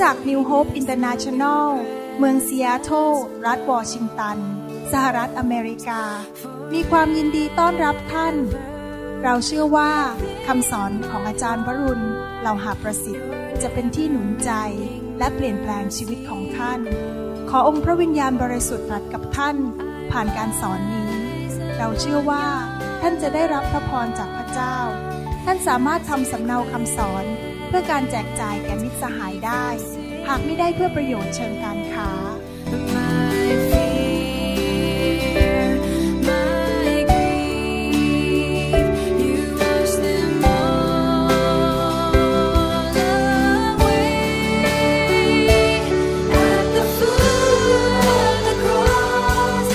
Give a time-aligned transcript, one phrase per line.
[0.00, 1.66] จักร New Hope International
[2.18, 3.10] เมืองซีแอตเทิล
[3.46, 4.38] รัฐวอชิงตัน
[4.92, 6.02] สหรัฐอเมริกา
[6.72, 8.34] มีความยินดีต้อนรับท่าน
[9.22, 9.92] เราเชื่อว่า
[10.46, 12.04] คำสอนของอาจารย์วรุณ
[12.40, 13.28] เหล่าหาประสิทธิ์
[13.62, 14.50] จะเป็นที่หนุนใจ
[15.18, 16.80] และเปลี่ยนแปลงชีวิตของท่าน
[17.50, 19.56] ขอองค์พระวิญญาณบริสุทธิ์ตรัสกับท่าน
[20.12, 21.12] ผ่านการสอนนี้
[21.78, 22.46] เราเชื่อว่า
[23.02, 24.76] ท่านจะได้รับพระพรจากพระเจ้า
[25.44, 27.26] ท่านสามารถทำสำเนาคำสอน
[27.68, 29.66] เพื่อการแจกจ่ายแก่มิตรสหายได้
[30.28, 32.10] หากไม่ได้เพื่อประโยชน์เชิงการค้า
[32.94, 35.62] My fear,
[36.28, 38.88] my grief,
[39.24, 41.32] you wash them all
[43.80, 44.12] away.
[46.48, 49.68] At the foot of the cross,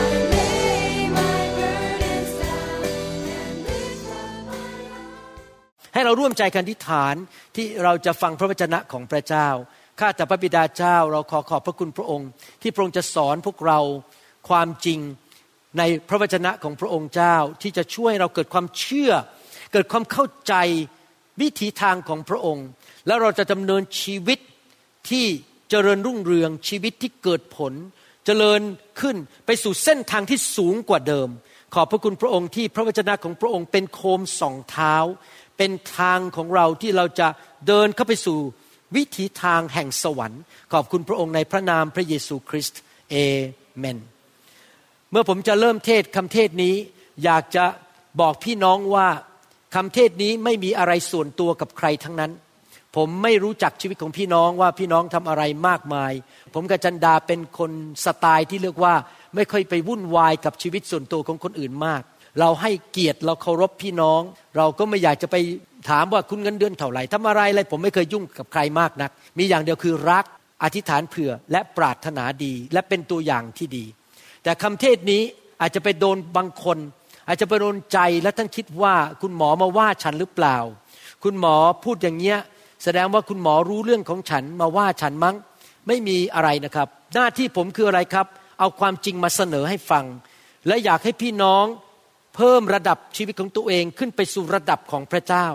[0.00, 2.80] I lay my burdens down
[3.40, 5.12] and lift up my heart.
[5.94, 7.14] ให้เราร่วมใจกันที่ฐาน
[7.56, 9.48] ที่เราจะฟังพระวจนะของพระเจ้า
[10.00, 12.28] ข้าแต่พระบิดาเจ้าเราขอขอบพระคุณพระองค์
[12.62, 13.80] ที่พระองค์จะสอนพวกเรา
[14.48, 15.00] ความจริง
[15.78, 19.12] ในพระวจนะของพระองค์เจ้าที่จะช่วยเราเกิดความเชื่อ
[19.72, 20.54] เกิดความเข้าใจ
[21.40, 22.66] วิถีทางของพระองค์
[23.06, 24.38] แล้วเราจะดำเนินชีวิต
[25.10, 25.26] ที่
[25.70, 27.72] เจริญรุ่งเรืองชีวิตที่เกิดผล
[28.26, 28.60] เจริญ
[29.00, 31.28] ขึ้นไปสู่เส้นทางที่สูงกว่าเดิม
[31.74, 34.96] ขอบพระคุณพระองค์ที่พระวจนะของพระองค์เป็นโคมสองเท้า
[35.56, 37.28] เป็นทางของเราที่เราจะ
[37.66, 38.38] เดินเข้าไปสู่
[38.96, 40.42] วิถีทางแห่งสวรรค์
[40.72, 43.16] ขอบคุณพระองค์ในพระนามพระเยซูคริสต์เอ
[43.78, 43.98] เมน
[45.10, 46.74] เมื่อผมจะเริ่มเทศคำเทศนี้
[47.24, 47.64] อยากจะ
[48.20, 49.08] บอกพี่น้องว่า
[49.74, 52.32] คำเทศนี้ไม่มีอะไรส่วนตัวกับใครทั้งนั้น
[52.96, 56.12] ผมไม่รู้จักชีวิตของพี่น้องว่าพี่น้องทำอะไรมากมาย
[56.54, 57.70] ผมกับจันดาเป็นคน
[58.04, 58.94] สไตล์ที่เรียกว่า
[59.34, 62.02] ไม่ค่อยไปวุ่นวายกับชีวิตส่วนตัวของคนอื่นมาก
[62.40, 64.20] เราให้เกียรติเราเคารพพี่น้อง
[64.56, 65.36] เราก็ไม่อยากจะไป
[65.88, 70.24] ถามว่าคุณเงินเดือนเท่าไหร่ทำอะไรอะไรผมไม่เคยยุ่งกับใครมากนัก มีอย่างเดียวคือรัก
[70.62, 73.84] อธิษฐานเผื่อและปรารถนาดีและเป็นตัวอย่างที่ดี
[74.42, 75.22] แต่คำเทศนี้
[75.60, 76.78] อาจจะไปโดนบางคน
[77.28, 80.56] อาจจะไปโดนใจและท่านคิดว่าคุณหมอมาว่าฉันหรือเปล่า
[81.24, 81.54] คุณหมอ
[81.84, 82.38] พูดอย่างเงี้ย
[82.84, 85.36] แสดงว่าคุณหมอรู้เรื่องของฉันมาว่าฉันมั้ง
[85.86, 88.26] ไม่มีอะไรนะครับ หน้าที่ผมคืออะไรครับ
[88.60, 90.04] เอาความจริงมาเสนอให้ฟัง
[90.66, 91.64] และอยากให้พี่น้อง
[92.36, 95.46] เพิ่มระดับชีวิตของตัวเองขึ้นไปสู่ระดับของพระเจ้า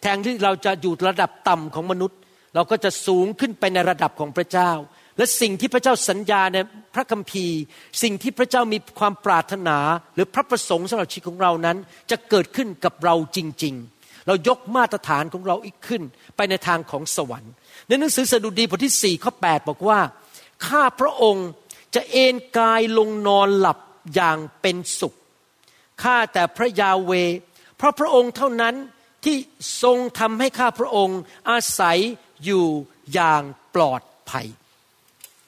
[0.00, 2.18] แทนที่เราจะอยู่ระดับต่ำของมนุษย์
[2.54, 4.70] เราก็จะสูงขึ้นไปในระดับของพระเจ้า
[5.16, 6.58] และสิ่งที่พระเจ้าสัญญาใน
[6.94, 7.58] พระคัมภีร์
[8.02, 9.78] สิ่งที่พระเจ้ามีความปรารถนา
[10.14, 11.76] หรือพระประสงค์สำหรับชีวิตของเรานั้น
[12.10, 16.02] จะเกิดขึ้นกับเราจริง ๆ เรายกมาตรฐานของเราอีกขึ้น
[16.36, 17.52] ไปในทางของสวรรค์
[17.88, 20.00] ในหนังสือสดุดีบทที่4ข้อ8บอกว่า
[20.66, 21.48] ข้าพระองค์
[21.94, 23.78] จะเอนกายลงนอนหลับ
[24.14, 25.14] อย่างเป็นสุข
[26.02, 27.12] ข้าแต่พระยาเว
[27.76, 28.74] เพราะพระองค์เท่านั้น
[29.24, 29.36] ที่
[29.82, 31.20] ทรงทำให้ข้าพระองค์
[31.50, 31.98] อาศัย
[32.44, 32.64] อยู่
[33.12, 33.42] อย่าง
[33.74, 34.46] ปลอดภัย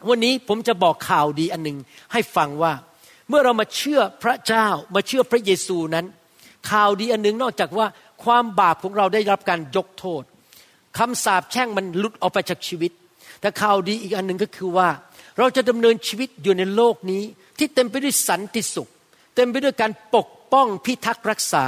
[0.08, 1.78] วันนี้ผมจะบอกข่าวดีอันหนึ่ง
[2.12, 2.72] ให้ฟังว่า
[3.28, 6.06] เมื่อเรามาเชื่อพระเจ้ามาเชื่อพระเยซูนั้น
[6.70, 7.86] ข่าวดีอันหนึ่งนอกจากว่า
[8.24, 10.22] ความบาปของเราได้รับการยกโทษ
[10.98, 12.92] คำสาปแช่งมันหลุดออกไปจากชีวิต
[13.40, 14.88] แต่ข่าวดีอีกอันหนึ่งก็คือว่า
[15.38, 17.22] เราจะดำเนินชีวิตอยู่ในโลกนี้
[17.58, 18.88] ที่เต็มไปด้วยสันติสุข
[19.34, 21.66] เต็มไปด้วยการปกป้องพิทักษ์รักษา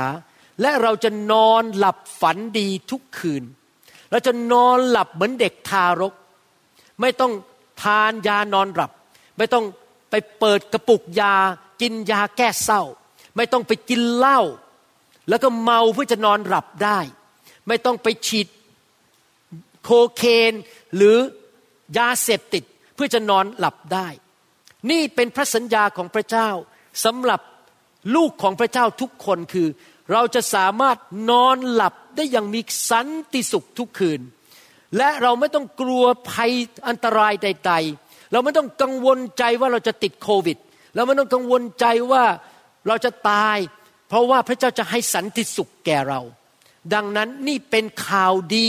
[0.60, 3.44] และเราจะนอนหลับฝันดีทุกคืน
[4.10, 6.14] เราจะนอนหลับเหมือนเด็กทารก
[7.00, 7.32] ไม่ต้อง
[7.82, 8.90] ทานยานอนหลับ
[9.38, 9.64] ไม่ต้อง
[10.10, 11.34] ไปเปิดกระปุกยา
[11.80, 12.82] กินยาแก้เศร้า
[13.36, 14.40] ไม่ต้องไปกินเหล้า
[15.28, 16.98] แล้วก็เมาเพื่อจะนอนหลับได้
[17.68, 18.46] ไม่ต้องไปฉีด
[19.82, 20.52] โคเคน
[20.96, 21.16] หรือ
[21.98, 24.08] ยาเสพติดเพื่อจะนอนหลับได้
[24.90, 26.48] นี่เป็นพระสัญญาของพระเจ้า
[27.04, 27.40] สำหรับ
[28.16, 29.68] ลูกของพระเจ้าทุกคนคือ
[30.12, 30.98] เราจะสามารถ
[31.30, 32.60] นอนหลับได้อย่างมี
[32.90, 34.20] สันติสุขทุกคืน
[34.96, 36.52] และเราไม่ต้องกลัวภัย
[36.88, 37.72] อันตรายใด
[38.02, 40.58] ๆ เราไม่ต้องกังวลใจว่าเราจะติดโควิด
[40.94, 42.24] เราไม่ต้องกังวลใจว่า
[42.88, 43.58] เราจะตาย
[44.08, 46.20] เพราะว่าพระเจ้าจะให้สันติสุขแก่เรา
[46.94, 48.68] ดังนั้นนี่เป็นข่าวดี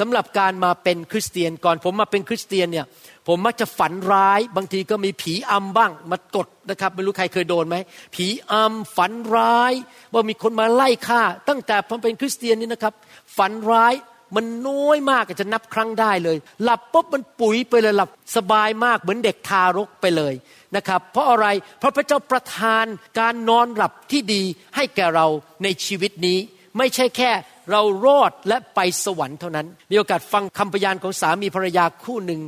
[0.00, 2.86] สำหรับการมาเป็นคริสเตียนก่อนผมมาเป็นคริสเตียนเนี่ย
[3.26, 7.76] ผมมักจะฝันร้าย บางทีก็มีผีอำบ้าง มากดนะครับ ไม่รู้ใครเคยโดนไหม
[8.14, 9.72] ผีอำฝันร้าย
[10.12, 12.94] ว่ามีคนมาไล่ฆ่า ตั้งแต่ผมเป็นคริสเตียนนี่นะครับ
[13.36, 13.94] ฝันร้าย
[14.36, 20.34] มันน้อยมากจะนับครั้งได้เลย หลับปุ๊บมันปุ๋ยไปเลยหลับสบายมากเหมือนเด็กทารกไปเลย
[20.76, 21.46] นะครับ เพราะอะไร
[21.78, 22.86] เพราะพระเจ้าประทาน
[23.18, 24.42] การนอนหลับที่ดี
[24.76, 25.26] ให้แก่เรา
[25.62, 26.38] ในชีวิตนี้
[26.78, 27.30] ไม่ใช่แค่
[27.70, 32.40] เรารอดและไปสวรรค์เท่านั้น มีโอกาสฟังคำพยานของสามีภรรยาคู่หนึ่ง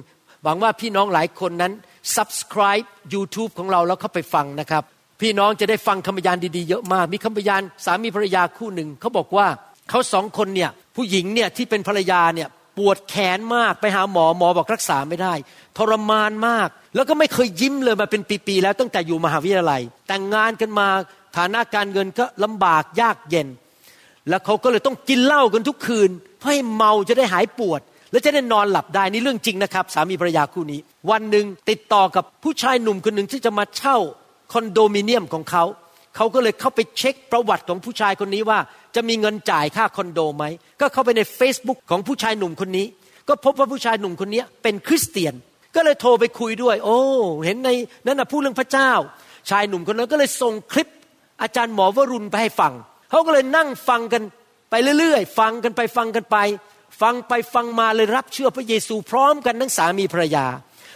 [0.44, 1.72] หวังว่าพี่น้องหลายคนนั้น
[2.16, 4.82] subscribe YouTube ของเราแล้วเข้าไปฟังนะครับ
[5.20, 9.46] พี่น้องจะได้ฟังคำพยานดีๆเยอะมาก มีคำพยานสามีภรรยาคู่หนึ่งเขาบอกว่า
[9.90, 12.48] เขาสองคนเนี่ยผู้หญิงเนี่ยที่เป็นภรรยาเนี่ย
[12.78, 15.34] ปวดแขนมากไปหาหมอหมอบอกรักษาไม่ได้
[15.78, 20.88] ทรมานมาก แล้วก็ไม่เคยยิ้มเลยมาเป็นปีๆแล้วตั้งแต่อยู่มหาวิทยาลัย แต่งงานกันมา
[21.36, 23.48] ฐานะการเงินก็ลำบากยากเย็น
[24.28, 27.80] แล้วเขาก็เลยต้องกินเหล้ากันทุกคืนเพื่อให้เมาจะได้หายปวด
[28.14, 30.80] และจะได้นอนหลับได้นี่เรื่องจริงนะครับสามีภรรยาคู่นี้
[31.10, 33.96] วันหนึ่งติดต่อกับผู้ชายหนุ่มคนหนึ่งที่จะมาเช่า
[34.52, 35.64] คอนโดมิเนียมของเขา
[36.16, 38.58] เขาก็เลยเข้าไปเช็คประวัติของผู้ชายคนนี้ว่า
[38.94, 40.44] จะมีเงินจ่ายค่าคอนโดไหม
[40.80, 42.86] ก็เข้าไปใน Facebook ของผู้ชายหนุ่มคนนี้
[43.28, 45.34] ก็พบว่าผู้ชายหนุ่มคนนี้เป็นคริสเตียน
[45.76, 46.98] ก็เลยโทรไปคุยด้วย โอ้
[47.44, 47.70] เห็นใน
[48.06, 48.90] นั้นนะพูดเรื่องพระเจ้า
[49.50, 50.88] ชายหนุ่มคนนั้นก็เลยส่งคลิป
[51.42, 52.72] อาจารย์หมอวรุณไปให้ฟัง
[53.10, 54.22] เขาก็เลยนั่งฟังกัน
[54.70, 56.36] ไปเรื่อยๆ ฟังกันไปฟังกันไป
[57.00, 60.46] ฟังไปฟังมาเลยรับเชื่อพระเยซูพร้อมกันทั้งสามีภรรยา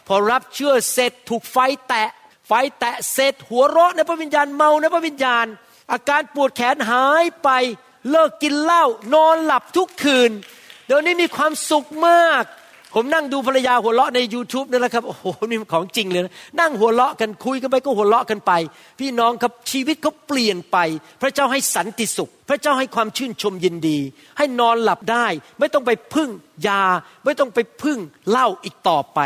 [0.06, 1.56] พอรับเชื่อเสร็จถูกไฟ
[1.88, 2.08] แตะ
[2.46, 5.46] ไฟแตะเสร็จ หัวเราะในพระวิญญาณเมาในพระวิญญาณ
[5.92, 7.48] อาการปวดแขนหายไป
[8.10, 8.84] เลิกกินเหล้า
[9.14, 10.30] นอนหลับทุกคืน
[10.86, 12.44] เดี๋ยวนี้มีความสุขมาก
[12.94, 18.52] ผมนั่งดูภรรยาหัวเราะใน YouTube นี่แหละครับ โอ้โห นี่ของจริงเลยนะนั่งหัวเราะกันคุยกันไปก็หัวเราะกันไป
[19.00, 20.76] พี่น้องครับชีวิตเขาเปลี่ยนไป
[21.22, 23.98] พระเจ้าให้สันติสุข พระเจ้าให้ความชื่นชมยินดี
[24.38, 25.26] ให้นอนหลับได้
[25.58, 26.30] ไม่ต้องไปพึ่ง
[26.68, 26.82] ยา
[27.24, 27.98] ไม่ต้องไปพึ่ง
[28.30, 29.20] เหล้าอีกต่อไป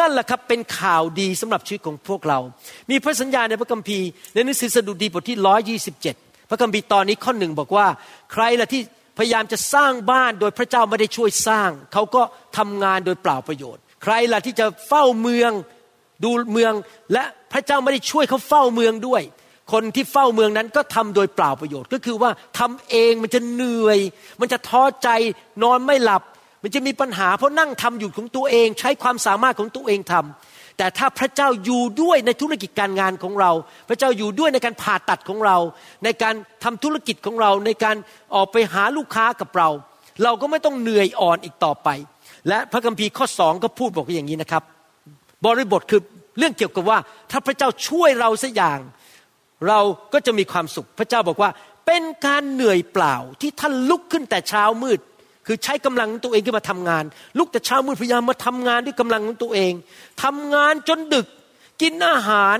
[0.00, 2.38] นั่นแหละครับเป็นข่าวดีสำหรับชีวิตของพวกเรา
[2.90, 5.38] มีพระสัญญาในพระคัมภีร์ในหนังสือสดุดีบทที่
[6.14, 7.86] 127พระคัมภีร์ตอนนี้ข้อหนึ่งบอกว่า
[8.32, 8.82] ใครล่ะที่
[9.18, 12.22] พยายามจะสร้างบ้านโดยพระเจ้าไม่ได้ช่วยสร้าง เขาก็
[12.56, 15.52] ทำงานโดยเปล่าประโยชน์ ใครล่ะที่จะเฝ้าเมือง
[16.24, 16.72] ดูเมือง
[17.12, 19.22] และพระเจ้าไม่ได้ช่วยเขาเฝ้าเมืองด้วย
[19.72, 23.98] คนที่เฝ้าเมืองนั้นก็ทำโดยเปล่าประโยชน์ ก็คือว่าทำเองมันจะเหนื่อย
[24.40, 25.08] มันจะท้อใจ
[25.62, 26.22] นอนไม่หลับ
[26.62, 30.47] มันจะมีปัญหาเพราะนั่งทำอยู่ของตัวเอง ใช้ความสามารถของตัวเองทำ
[30.78, 33.50] แต่ถ้าพระเจ้าอยู่ด้วยในธุรกิจการงานของเรา
[33.88, 35.56] พระเจ้าอยู่ด้วยในการผ่าตัดของเรา
[36.04, 36.34] ในการ
[36.64, 37.96] ทำธุรกิจของเรา ในการ
[38.34, 39.68] ออกไปหาลูกค้ากับเรา
[40.24, 41.88] เราก็ไม่ต้องเหนื่อยอ่อนอีกต่อไป
[42.48, 44.62] และพระคัมภีร์ข้อสองก็พูดบอกว่าอย่างนี้นะครับ
[45.46, 46.00] บริบทคือ
[46.38, 46.98] เรื่องเกี่ยวกับว่า
[47.30, 48.78] ถ้าพระเจ้าช่วยเราสักอย่าง
[49.68, 49.80] เรา
[50.12, 51.50] ก็จะมีความสุข พระเจ้าบอกว่า
[51.86, 55.00] เป็นการเหนื่อยเปล่าที่ท่านลุกขึ้นแต่เช้ามืด
[55.48, 57.04] คือใช้กำลังตัวเองขึ้นมาทำงาน
[57.38, 59.72] ลุกแต่เช้ามืดพยายามมาทำงานด้วยกำลังของตัวเอง
[60.22, 61.26] ทำงานจนดึก
[61.82, 62.56] กินอาหาร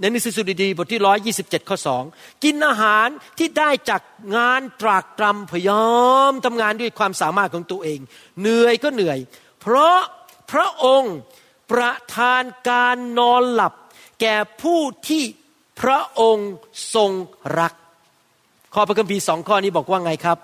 [0.00, 2.02] ในหนังสือสุดีบทที่ร้อยยี่สิบเจ็ดข้อสอง
[2.44, 3.06] กินอาหาร
[3.38, 4.02] ที่ได้จาก
[4.36, 5.84] งานตรากตรำพยายา
[6.30, 7.98] มทำงานด้วยความสามารถของตัวเอง
[8.40, 9.18] เหนื่อยก็เหนื่อย
[9.60, 9.98] เพราะ
[10.52, 11.16] พระองค์
[11.72, 13.72] ประทานการนอนหลับ
[14.20, 15.24] แก่ผู้ที่
[15.80, 16.50] พระองค์
[16.94, 17.10] ทรง
[17.58, 17.72] รัก
[18.74, 20.38] ข้อพระคัมภีร์สองข้อนี้บอกว่าไงครับ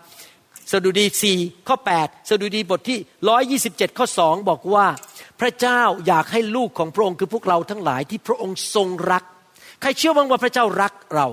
[0.70, 1.38] สดุดีสี่
[1.69, 4.87] ข้อ 8 สดุดีบทที่ 127 ข้อ 2 บอกว่า
[5.40, 9.25] พระเจ้าอยากให้ลูกของพระองค์คือพวกเราทั้งหลายที่พระองค์ทรงรัก
[9.81, 11.28] ใครเชื่อบ้างว่าพระเจ้ารักเรา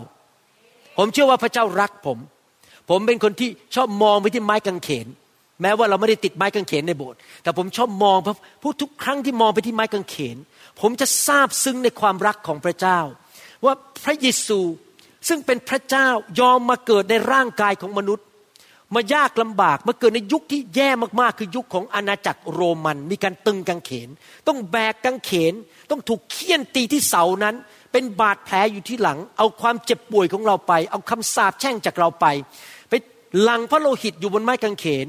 [0.98, 2.18] ผมเชื่อว่าพระเจ้ารักผม
[2.90, 5.08] ผมเป็นคนที่ชอบมองไปที่ไม้กางเขน
[5.62, 10.38] แม้ว่าเราไม่ได้ติดไม้กางเขนในโบสถ์แต่ผมชอบมองเพราะพูดทุกครั้งที่มองไปที่ไม้กางเขน
[10.82, 13.00] ผมจะซาบซึ้งในความรักของพระเจ้า
[13.66, 13.74] ว่า
[14.04, 14.60] พระเยซู
[15.28, 16.08] ซึ่งเป็นพระเจ้า
[16.40, 18.26] ยอมมาเกิดในร่างกายของมนุษย์
[18.96, 20.90] มายากลำบากมาเกิดในยุคที่แย่
[21.22, 24.10] มากๆ คือยุคของอาณาจักรโรมัน มีการตึงกางเขน
[24.48, 25.54] ต้องแบกกางเขน
[25.90, 27.56] ต้องถูกเคี่ยนตีที่เสานั้น
[27.92, 32.26] เป็นบาดแผลอยู่ที่หลัง เอาความเจ็บป่วยของเราไป เอาคำสาปแช่งจากเราไป
[32.90, 32.94] ไป
[33.42, 35.08] หลังพระโลหิตอยู่บนไม้กางเขน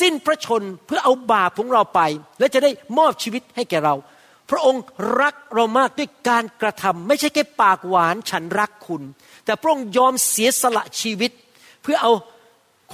[0.00, 2.00] สิ้นพระชนเพื่อเอาบาปของเราไป
[2.38, 3.94] และจะได้มอบชีวิตให้แก่เรา
[4.50, 4.82] พระองค์
[5.20, 9.02] รักเรามากด้วยการกระทำไม่ใช่แค่ปากหวานฉันรักคุณ
[9.44, 11.30] แต่พระองค์ยอมเสียสละชีวิต
[11.82, 12.12] เพื่อเอา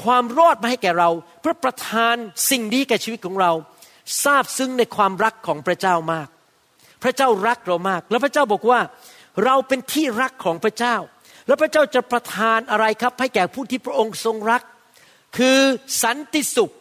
[0.02, 1.10] ความรอดมาให้แก่เรา
[1.40, 2.14] เพื่อประทาน
[2.50, 3.52] สิ่งดีแก่ชีวิตของเรา
[4.24, 6.28] ทราบซึ้งในความรักของพระเจ้ามาก
[7.02, 8.80] พระเจ้ารักเรามาก แล้วพระเจ้าบอกว่า
[9.44, 10.96] เราเป็นที่รักของพระเจ้า
[11.46, 14.62] แล้วพระเจ้าจะประทานอะไรครับ ให้แก่ผู้ที่พระองค์ทรงรัก
[15.36, 15.60] คือ
[16.02, 16.72] สันติสุข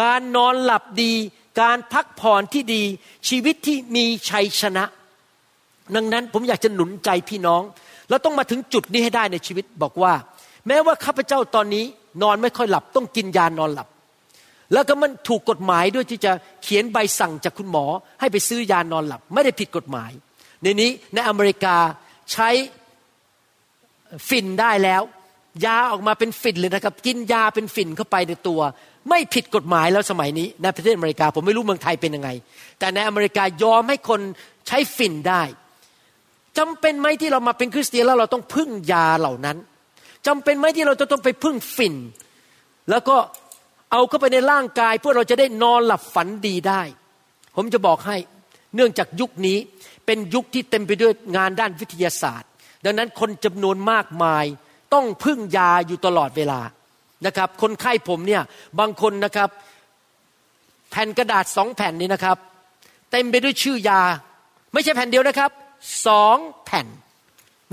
[0.00, 1.12] การนอนหลับดี
[1.60, 2.82] การพักผ่อนที่ดี
[3.28, 4.84] ชีวิตที่มีชัยชนะ
[5.96, 7.62] ดังนั้นผมอยากจะหนุนใจพี่น้อง
[8.08, 10.12] แล้วต้องมาถึงจุดนี้ให้ได้ในชีวิตบอกว่า
[10.68, 11.84] แม้ว่าข้าพเจ้าตอนนี้
[12.22, 13.88] นอนไม่ค่อยหลับต้องกินยานอนหลับ
[14.72, 17.84] แล้วก็มันถูกกฎหมายด้วยที่จะเขียนใบสั่งจากคุณหมอ
[18.20, 20.10] ให้ไปซื้อยานอนหลับ ไม่ได้ผิดกฎหมาย
[20.62, 21.76] ในนี้ในอเมริกา
[22.32, 22.48] ใช้
[24.28, 25.02] ฝิ่นได้แล้ว
[25.66, 28.60] ยาออกมาเป็นฝิ่นเลยนะครับ กินยาเป็นฝิ่นเข้าไปในตัว
[29.08, 32.30] ไม่ผิดกฎหมายแล้วสมัยนี้ในประเทศอเมริกาผมไม่รู้เมืองไทยเป็นยังไง
[32.78, 34.20] แต่ในอเมริกายอมให้คน
[34.66, 35.42] ใช้ฝิ่นได้
[36.58, 39.56] จำเป็นไหมที่เรามาเป็นคริสเตียนแล้วเราต้องพึ่งยาเหล่านั้น
[40.26, 41.94] จำเป็นไหมที่เราจะต้องไปพึ่งฝิ่น
[42.90, 43.16] แล้วก็
[43.92, 46.82] เอาเข้าไปในร่างกาย เพื่อเราจะได้นอนหลับฝันดีได้
[47.56, 48.16] ผมจะบอกให้
[48.74, 49.58] เนื่องจากยุคนี้
[50.06, 52.48] เป็นยุคที่เต็มไปด้วยงานด้านวิทยาศาสตร์
[52.84, 54.44] ดังนั้นคนจำนวนมากมาย
[54.94, 56.60] ต้องพึ่งยาอยู่ตลอดเวลา
[57.26, 58.42] นะครับ คนไข้ผมเนี่ย
[58.78, 59.48] บางคนนะครับ
[60.90, 62.36] แผ่นกระดาษสองแผ่นนี้นะครับ
[63.10, 64.00] เต็มไปด้วยชื่อยา
[64.72, 65.50] ไม่ใช่แผ่นเดียวนะครับ
[66.06, 66.86] สองแผ่น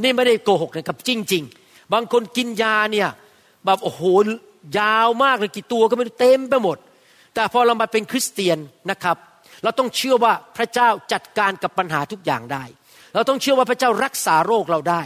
[0.04, 3.10] นี่ไม่ได้โกหกนะครับ จริง ๆ บางคนกินยาเนี่ย
[3.66, 4.04] แบบโอ้โห
[4.80, 6.78] ยาวมากเลยกี่ตัวก็ไม่รู้เต็มไปหมด
[7.34, 8.58] แต่พอเรามาเป็นคริสเตียน
[8.92, 9.18] นะครับ
[9.64, 12.64] เราต้องเชื่อว่าพระเจ้าจัดการกับปัญหาทุกอย่างได้
[13.14, 15.02] เราต้องเชื่อว่าพระเจ้ารักษาโรคเราได้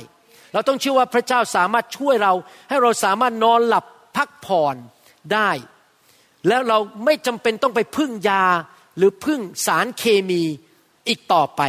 [0.54, 2.34] เราต้องเชื่อว่าพระเจ้าสามารถช่วยเรา
[2.70, 3.86] ให้เราสามารถนอนหลับ
[4.18, 4.76] พักผ่อน
[5.34, 5.50] ได้
[6.48, 8.44] แล้วเราไม่จำเป็นต้องไปพึ่งยา
[8.98, 10.44] หรือพึ่งสารเคมี
[11.08, 11.62] อีกต่อไป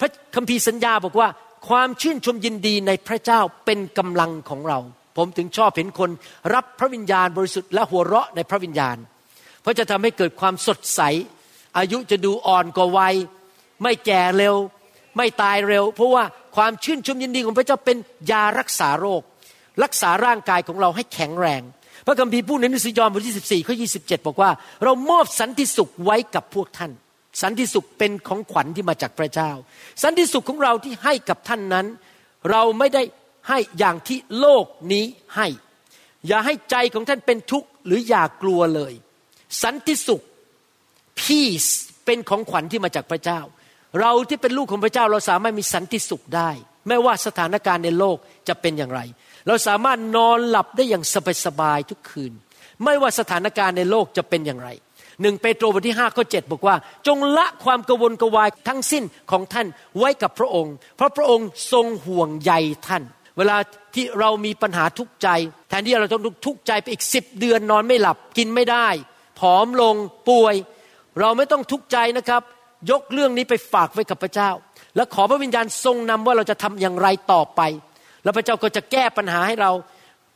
[0.00, 1.28] พระคัมภีร์สัญญาบอกว่า
[1.68, 4.78] ความชื่นชมยินดีในพระเจ้าเป็นกำลังของเรา
[5.16, 6.10] ผมถึงชอบเห็นคน
[6.54, 8.96] รับพระวิญญาณบริสุทธิ์และหัวเราะในพระวิญญาณ
[9.62, 11.00] เพราะจะทำให้เกิดความสดใส
[11.78, 13.14] อายุจะดูอ่อนกว่าวัย
[13.82, 14.56] ไม่แก่เร็ว
[15.16, 16.24] ไม่ตายเร็ว เพราะว่า
[16.56, 17.96] ความชื่นชมยินดีของพระเจ้าเป็น
[18.30, 19.22] ยารักษาโรค
[19.82, 21.62] รักษาร่างกายของเราให้แข็งแรง
[22.06, 24.50] พระคัมภีร์พูดในหนังสือยอห์นบทที่14ข้อ27บอกว่า
[24.84, 26.90] เรามอบสันติสุขไว้กับพวกท่าน
[27.42, 29.50] สันติสุขเป็นของขวัญที่มาจากพระเจ้า
[30.02, 31.86] สันติสุขของเราที่ให้กับท่านนั้น
[32.50, 33.02] เราไม่ได้
[33.48, 35.04] ให้อย่างที่โลกนี้
[35.36, 35.48] ให้
[36.28, 38.92] อย่าให้ใจของท่านเป็นทุกข์หรืออย่ากลัวเลย
[39.62, 40.22] สันติสุข
[41.20, 41.70] peace
[42.04, 43.40] เป็นของขวัญที่มาจากพระเจ้า
[44.00, 46.50] เราที่เป็นลูกของพระเจ้าเราสามารถมีสันติสุขได้
[46.88, 48.16] ไม่ว่าสถานการณ์ในโลก
[48.48, 49.00] จะเป็นอย่างไร
[49.46, 51.04] เราสามารถนอนหลับได้อย่าง
[51.46, 52.32] สบายๆทุกคืน
[52.84, 54.68] ไม่ว่าสถานการณ์ในโลกจะเป็นอย่างไร
[55.22, 59.66] หนึ่งเปโตรบทที่5ข้อ7บอกว่า จงละความกวนกวายทั้งสิ้นของท่าน
[59.98, 62.52] ไว้กับพระองค์ เพราะพระองค์ทรงห่วงใย
[62.88, 63.02] ท่าน
[63.38, 63.56] เวลา
[63.94, 65.28] ที่เรามีปัญหาทุกข์ใจ
[65.68, 68.88] แทนที่เราต้องทุกข์ใจไปอีกสิบเดือนนอนไม่หลับกินไม่ได้
[69.38, 69.94] ผอมลง
[70.28, 70.54] ป่วย
[71.20, 72.42] เราไม่ต้องทุกข์ใจนะครับ
[72.90, 74.50] ยกเรื่องนี้ไปฝากไว้กับพระเจ้า
[74.96, 77.60] และขอพระวิญญาณทรงนำว่าเราจะทำอย่างไรต่อไป
[78.24, 79.70] แล้วพระเจ้าก็จะแก้ปัญหาให้เรา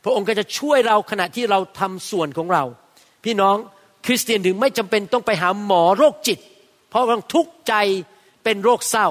[0.03, 2.63] พระองค์ก็จะช่วยเราขณะที่เราทำส่วนของเรา
[3.23, 3.57] พี่น้อง
[4.05, 6.39] คริสเตียนถึงไม่จำเป็นต้องไปหาหมอโรคจิต
[6.89, 7.73] เพราะเราทุกข์ใจ
[8.43, 9.07] เป็นโรคเศร้า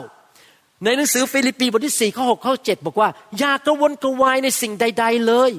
[0.85, 3.09] ในหนังสือฟิลิปปีบทที่4ข้อ6ข้อ7บอกว่า
[3.39, 5.51] อย่ากระวนกระวายในสิ่งใด ๆเลย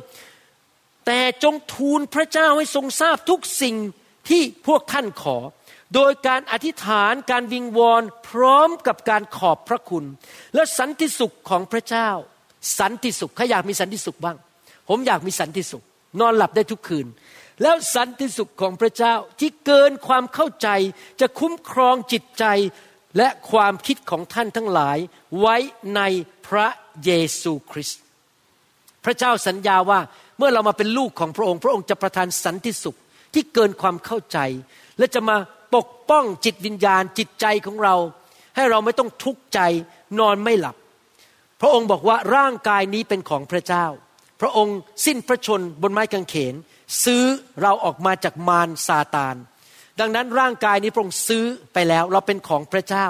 [1.05, 3.75] แต่จงทูลพระเจ้าให้ทรงทราบทุกสิ่ง
[4.29, 5.37] ที่พวกท่านขอ
[5.95, 10.05] โดยการอธิษฐานการวิงวอนพร้อมกับการขอบพระคุณ
[10.55, 12.09] และสันติสุขของพระเจ้า
[12.79, 14.37] สันติสุขใครอยากมีสันติสุขบ้าง
[14.89, 15.83] ผมอยากมีสันติสุข
[16.19, 17.07] นอนหลับได้ทุกคืน
[17.61, 20.69] แล้วสันติสุขของพระเจ้าที่เกินความเข้าใจ
[21.19, 22.45] จะคุ้มครองจิตใจ
[23.17, 24.97] และความคิดของท่านทั้งหลาย
[25.39, 25.55] ไว้
[25.95, 26.01] ใน
[26.47, 26.67] พระ
[27.05, 28.01] เยซูคริสต์
[29.05, 29.99] พระเจ้าสัญญาว่า
[30.37, 32.99] เมื่อเรามาเป็นลูกของพระองค์ พระองค์จะประทานสันติสุข
[33.33, 34.39] ที่เกินความเข้าใจ
[34.97, 35.37] และจะมา
[35.75, 37.95] ปกป้องจิตวิญญาณจิตใจของเรา
[38.55, 39.59] ให้เราไม่ต้องทุกข์ใจ
[40.19, 40.75] นอนไม่หลับ
[41.61, 43.85] พระองค์บอกว่าร่างกายนี้เป็นของพระเจ้า
[44.41, 46.55] พระองค์สิ้นพระชนบนไม้กางเขน
[47.03, 47.23] ซื้อ
[47.61, 49.35] เราออกมาจากมารซาตาน
[49.99, 53.07] ดังนั้นร่างกายนี้พระองค์ซื้อไปแล้วเราเป็นของพระเจ้า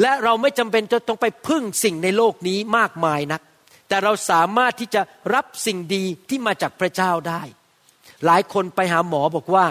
[0.00, 3.42] และเราไม่จำเป็นจะต้องไปพึ่งสิ่งในโลกนี้มากมายนัก
[3.88, 5.02] แต่เราสามารถที่จะ
[5.34, 7.42] รับสิ่งดีที่มาจากพระเจ้าได้
[8.26, 9.66] หลายคนไปหาหมอบอกว่า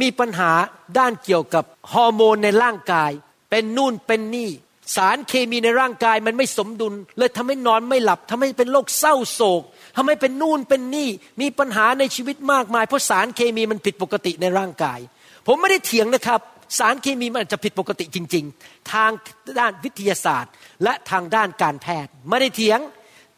[0.00, 0.52] มีปัญหา
[0.98, 3.10] ด้านเกี่ยวกับฮอร์โมนในร่างกาย
[3.50, 4.50] เป็นนู่นเป็นนี่
[4.96, 9.62] สารเคมีในร่างกายมันไม่สมดุล เลยทำให้นอนไม่หลับทำให้เป็นโรคเศร้าโศก
[9.96, 11.08] ทำให้เป็นนู่นเป็นนี่
[11.40, 14.98] มีปัญหาในชีวิตมากมาย เพราะสารเคมีมันผิดปกติในร่างกาย
[15.46, 16.40] ผมไม่ได้เถียงนะครับ
[16.78, 19.10] สารเคมีมันอาจจะผิดปกติจริง ๆ ทาง
[19.58, 20.52] ด้านวิทยาศาสตร์
[20.84, 22.80] และทางด้านการแพทย์ ไม่ได้เถียง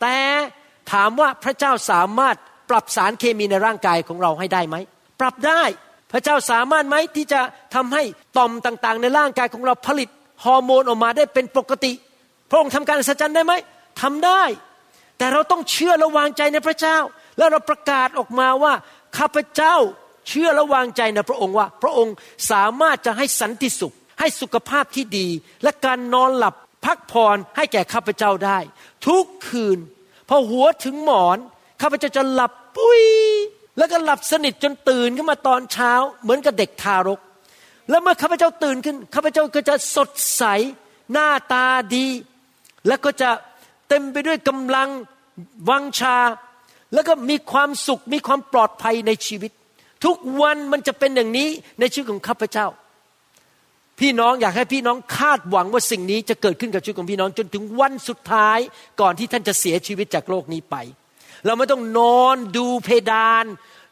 [0.00, 0.16] แต่
[0.92, 2.36] ถามว่าพระเจ้าสามารถ
[2.70, 4.76] ปรับสารเคมีในร่างกายของเราให้ได้ไหม
[5.20, 5.62] ปรับได้
[6.12, 7.40] พระเจ้าสามารถไหมที่จะ
[7.74, 8.02] ทำให้
[8.36, 10.08] ต่อมต่างๆ ในร่างกายของเราผลิต
[10.44, 11.92] ฮอร์โมนออกมาได้เป็นปกติ
[12.50, 13.52] พระองค์ทำการอัศจรรย์ได้ไหม
[14.02, 14.42] ทำได้
[15.18, 16.98] แต่เราต้องเชื่อและวางใจในพระเจ้า
[17.38, 18.72] แล้วเราประกาศออกมาว่า
[19.18, 19.74] ข้าพเจ้า
[20.28, 22.14] เชื่อและวางใจในพระองค์ว่า พระองค์
[22.50, 25.28] สามารถจะให้สันติสุข ให้สุขภาพที่ดี
[25.62, 26.54] และการนอนหลับ
[26.84, 28.58] พักผ่อนให้แก่ข้าพเจ้าได้
[29.06, 29.78] ทุกคืน
[30.28, 31.38] พอหัวถึงหมอน
[31.82, 33.02] ข้าพเจ้าจะหลับปุ้ย
[33.78, 35.92] แล้วก็หลับสนิทจนตื่นขึ้นมาตอนเช้า
[36.22, 37.20] เหมือนกับเด็กทารก
[37.90, 40.44] แล้วเมื่อข้าพเจ้าตื่นขึ้นข้าพเจ้าก็จะสดใส
[41.12, 41.66] หน้าตา
[41.96, 42.06] ดี
[42.88, 43.30] แล้วก็จะ
[43.88, 44.88] เต็มไปด้วยกำลัง
[45.68, 46.16] วังชา
[46.94, 49.52] แล้วก็มีความสุขมีความปลอดภัยในชีวิต
[50.04, 51.48] ทุกวันมันจะเป็นอย่างนี้
[51.80, 52.66] ในชีวิตของข้าพเจ้า
[54.00, 58.58] พี่น้องอยากให้พี่น้องคาดหวังว่าสิ่งนี้จะเกิดขึ้นกับชีวิตของพี่น้องจนถึงวันสุดท้าย
[59.00, 60.76] ก่อนที่ท่านจะเสียชีวิตจากโลกนี้ไป
[61.46, 63.44] เราไม่ต้องนอนดูเพดาน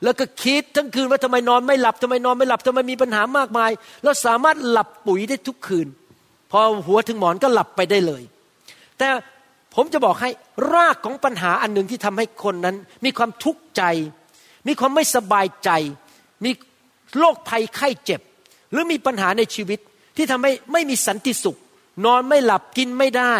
[0.04, 3.70] แล้วก็คิดทั้งคืนว่าทำไมนอนไม่หลับทำไมนอนไม่หลับทำไมมีปัญหามากมาย
[4.04, 5.88] เราสามารถหลับปุ๋ยได้ทุกคืน
[6.50, 8.22] พอหัวถึงหมอนก็หลับไปได้เลย
[8.98, 9.08] แต่
[9.74, 10.30] ผมจะบอกให้
[10.74, 13.82] รากของปัญหาอันหนึ่งที่ทำให้คนนั้น มีความทุกข์ใจ
[14.68, 15.70] มีความไม่สบายใจ
[16.44, 16.50] มี
[17.18, 18.20] โรคภัยไข้เจ็บ
[18.72, 19.78] หรือมีปัญหาในชีวิต
[20.16, 21.58] ที่ทำให้ไม่มีสันติสุข
[22.04, 23.34] นอนไม่หลับกินไม่ได้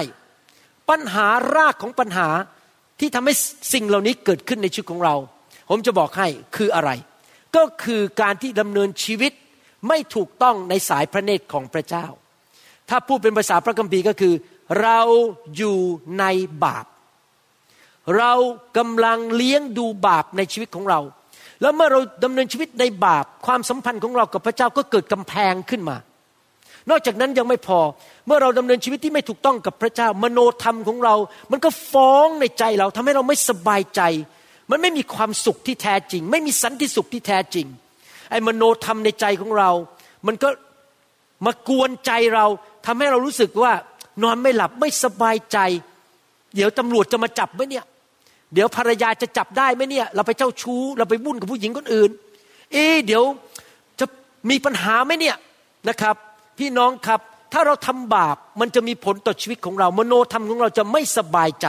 [0.91, 2.29] ปัญหารากของปัญหา
[3.01, 3.35] ที่ทำให้
[3.73, 5.15] สิ่งเหล่านี้เกิดขึ้นในชีวิตของเรา
[5.71, 6.91] ผมจะบอกให้คืออะไร
[7.57, 9.33] ก็คือการที่ดำเนินชีวิต
[9.89, 12.07] ไม่ถูกต้องในสายพระเนตรของพระเจ้า
[12.89, 14.35] ถ้าพูดเป็นภาษาพระคัมภีร์ก็คือ
[14.81, 15.01] เรา
[15.57, 15.79] อยู่
[16.19, 16.25] ใน
[16.65, 16.87] บาป
[18.19, 18.33] เรา
[18.79, 21.01] กำลังเลี้ยงดูบาปในชีวิตของเรา
[21.63, 25.97] แล้วเมื่อเราดำเนินชีวิตในบาป ความสัมพันธ์ของเรากับพระเจ้าก็เกิดกำแพงขึ้นมา
[26.91, 27.79] นอกจากนั้นยังไม่พอ
[28.27, 31.15] เมื่อเราดำเนินชีวิตที่ไม่ถูกต้องกับพระเจ้า มโนธรรมของเรา
[31.53, 34.03] มันก็ฟ้องในใจเราทำให้เราไม่สบายใจ
[34.71, 37.67] มันไม่มีความสุขที่แท้จริง ไม่มีสันติสุขที่แท้จริง
[38.31, 39.71] ไอ้มโนธรรมในใจของเรา
[40.27, 40.49] มันก็
[41.47, 42.47] มากวนใจเรา
[42.87, 43.73] ทำให้เรารู้สึกว่า
[44.23, 45.59] นอนไม่หลับไม่สบายใจ
[46.55, 47.85] เดี๋ยวตำรวจจะมาจับไหมเนี่ย
[48.55, 52.11] เดี๋ยวภรรยาจะจับได้ไหมเนี่ย เราไปเจ้าชู้ เราไปวุ่นกับผู้หญิงคนอื่น
[52.73, 53.23] เอ๊เดี๋ยว
[54.01, 54.07] จะ
[54.51, 55.37] มีปัญหาไหมเนี่ย
[55.89, 56.17] นะครับ
[56.59, 57.21] พี่น้องครับ
[57.53, 61.67] ถ้าเราทำบาปมันจะมีผลต่อชีวิตของเรา มโนธรรมของเราจะไม่สบายใจ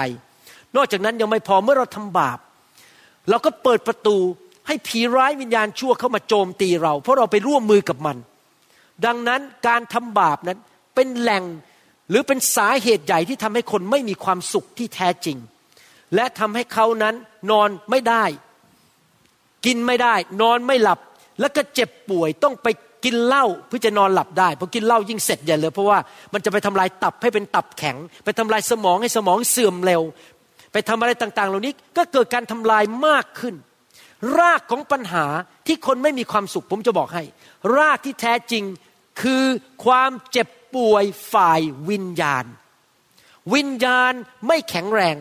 [0.76, 2.40] นอกจากนั้นยังไม่พอเมื่อเราทำบาป
[3.30, 4.18] เราก็เปิดประตู
[4.68, 8.18] ให้ผีร้ายวิญญาณชั่วเข้ามาโจมตีเรา เพราะเราไปร่วมมือกับมัน
[9.06, 10.60] ดังนั้นการทำบาปนั้น
[10.96, 11.44] เป็นแหล่ง
[12.13, 15.38] หรือเป็นสาเหตุใหญ่ที่ทำให้คนไม่มีความสุขที่แท้จริง
[16.15, 17.15] และทำให้เขานั้น
[17.51, 18.24] นอนไม่ได้
[19.65, 21.00] กินไม่ได้ นอนไม่หลับ
[21.39, 22.67] แล้วก็เจ็บป่วยต้องไป
[23.05, 26.00] กินเหล้าเพื่อจะนอนหลับได้พอกินเหล้ายิ่งเสร็จใหญ่เลย เพราะว่า
[26.34, 30.01] มันจะไปทำลายตับให้เป็นตับแข็ง ไปทำลายสมองให้สมองเสื่อมเร็ว
[30.72, 33.55] ไปทำอะไรต่างๆ เหล่านี้ก็เกิดการทำลายมากขึ้น
[34.39, 35.25] รากของปัญหา
[35.67, 37.24] ที่คนไม่มีความสุขผมจะบอกให้
[37.77, 38.63] รากที่แท้จริง
[39.22, 39.43] คือ
[39.86, 42.46] ความเจ็บ ป่วยฝ่ายวิญญาณ
[43.53, 44.13] วิญญาณ
[44.48, 45.15] ไม่แข็งแรง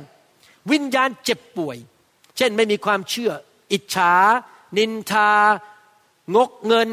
[0.73, 1.77] วิญญาณเจ็บป่วย
[2.37, 3.33] เช่นไม่มีความเชื่อ
[3.73, 4.15] อิจฉา
[4.79, 5.31] นินทา
[6.35, 6.89] งกเงิน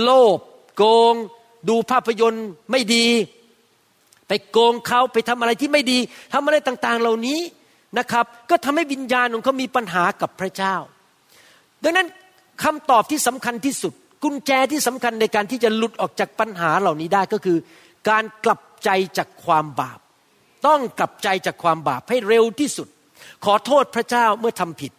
[0.00, 0.38] โลภ
[0.76, 1.14] โกง
[1.68, 3.06] ดูภาพยนตร์ไม่ดี
[4.28, 5.98] ไปโกงเขาไปทำอะไรที่ไม่ดี
[6.32, 7.40] ทำอะไรต่างๆ เหล่านี้
[7.98, 10.74] นะครับ ก็ทำให้วิญญาณของเขามีปัญหากับพระเจ้า
[11.82, 12.08] ดังนั้น
[12.62, 17.58] คำตอบที่สำคัญที่สุดกุญแจที่สำคัญในการที่จะหลุดออกจากปัญหาเหล่านี้ได้ก็คือ
[18.08, 19.98] การกลับใจจากความบาป
[20.66, 22.88] ต้องกลับใจจากความบาปให้เร็วที่สุด
[23.44, 24.92] ขอโทษพระเจ้าเมื่อทำผิด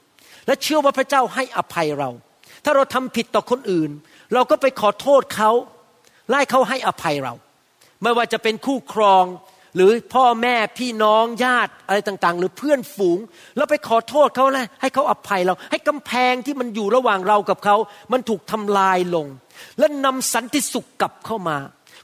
[0.47, 2.09] และเชื่อว่าพระเจ้าให้อภัยเรา
[2.63, 3.91] ถ้าเราทำผิดต่อคนอื่น
[4.33, 5.51] เราก็ไปขอโทษเขา
[6.29, 7.33] ไล่เขาให้อภัยเรา
[8.03, 9.25] ไม่ว่าจะเป็นคู่ครอง
[9.75, 13.19] หรือพ่อแม่พี่น้องญาติอะไรต่างๆ หรือเพื่อนฝูง
[13.57, 17.75] แล้วไปขอโทษเขาเลยให้เขาอภัยเรา ให้กำแพงที่มันอยู่ระหว่างเรากับเขา
[18.11, 19.27] มันถูกทำลายลง
[19.79, 21.57] และนำสันติสุขกลับเข้ามา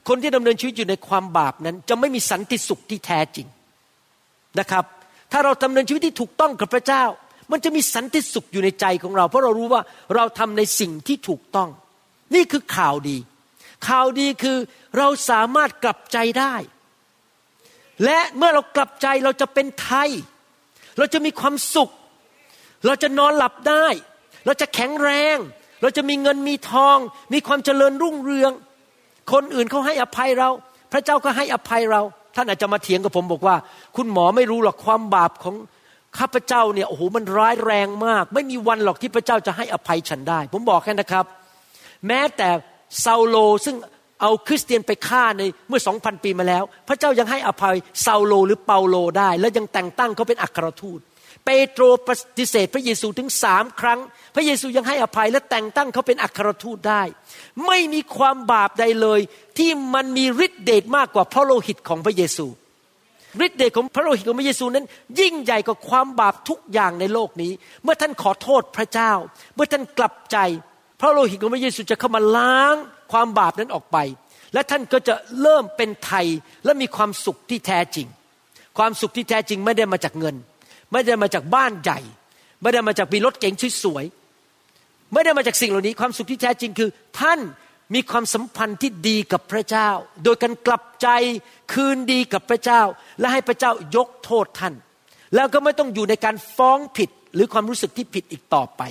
[0.08, 3.46] คนที่ดำเนินชีวิตอยู่ในความบาปนั้น จะไม่มีสันติสุขที่แท้จริง
[4.58, 4.84] นะครับ
[5.32, 7.04] ถ้าเราดำเนินชีวิตที่ถูกต้องกับพระเจ้า
[7.52, 9.82] มันจะมีสันติสุขอยู่ในใจของเรา เพราะเรารู้ว่า
[10.14, 11.68] เราทำในสิ่งที่ถูกต้อง
[12.34, 13.16] นี่คือข่าวดี
[13.88, 14.58] ข่าวดีคือ
[14.98, 16.54] เราสามารถกลับใจได้
[18.04, 20.10] และเมื่อเรากลับใจเราจะเป็นไทย
[20.98, 21.90] เราจะมีความสุข
[22.86, 23.86] เราจะนอนหลับได้
[24.46, 25.36] เราจะแข็งแรง
[25.82, 26.98] เราจะมีเงินมีทอง
[27.32, 28.52] มีความเจริญรุ่งเรือง
[29.32, 30.48] คนอื่นเขาให้อภัยเรา
[30.92, 32.02] พระเจ้าก็ให้อภัยเรา
[32.36, 33.56] ท่านอาจจะมาเถียงกับผมบอกว่า
[33.96, 35.56] คุณหมอไม่รู้หรอกความบาปของ
[36.18, 41.24] ข้าพเจ้าเนี่ยโอ้โหมันร้ายแรงมาก ไม่มีวันหรอกที่พระเจ้าจะให้อภัยฉันได้ ผมบอกแค่นะครับ
[42.06, 42.48] แม้แต่
[43.04, 43.76] ซาโลซึ่ง
[44.20, 51.00] เอาคริสเตียนไปฆ่าในเมื่อสองพันปีมาแล้ว พระเจ้ายังให้อภัยซาโลหรือเปาโลได้ และยังแต่งตั้งเขาเป็นอัครทูต
[51.44, 54.00] เปโตรปฏิเสธพระเยซูถึงสามครั้ง
[54.34, 57.02] พระเยซูยังให้อภัยและแต่งตั้งเขาเป็นอัครทูตได้
[57.66, 59.20] ไม่มีความบาปใดเลย
[59.58, 62.46] ที่มันมีฤทธิเดชมากกว่าพระโลหิตของพระเยซู
[63.46, 64.86] ฤทธิเดชของพระโลหิตของพระเยซูนั้น
[65.20, 67.52] ยิ่งใหญ่กว่าความบาปทุกอย่างในโลกนี้
[67.82, 69.12] เมื่อท่านขอโทษพระเจ้า
[69.54, 70.38] เมื่อท่านกลับใจ
[71.00, 72.74] พระโลหิตของพระเยซูจะเข้ามาล้าง
[73.12, 73.98] ความบาปนั้นออกไป
[74.54, 76.26] และท่านก็จะเริ่มเป็นไทย
[76.64, 78.06] และมีความสุขที่แท้จริง
[78.78, 80.36] ความสุขที่แท้จริงไม่ได้มาจากเงิน
[80.92, 82.00] ไม่ได้มาจากบ้านใหญ่
[82.62, 87.40] ไม่ได้มาจากมีรถเก๋งสวยๆไม่ได้มาจากสิ่งเหล่านี้ความสุขที่แท้จริงคือ ท่าน
[87.94, 89.88] มีความสัมพันธ์ที่ดีกับพระเจ้า
[90.24, 91.08] โดยการกลับใจ
[91.72, 92.82] คืนดีกับพระเจ้า
[93.20, 94.74] และให้พระเจ้ายกโทษท่าน
[95.34, 98.82] แล้วก็ไม่ต้องอยู่ในการฟ้องผิดหรือความรู้สึกที่ผิดอีกต่อไป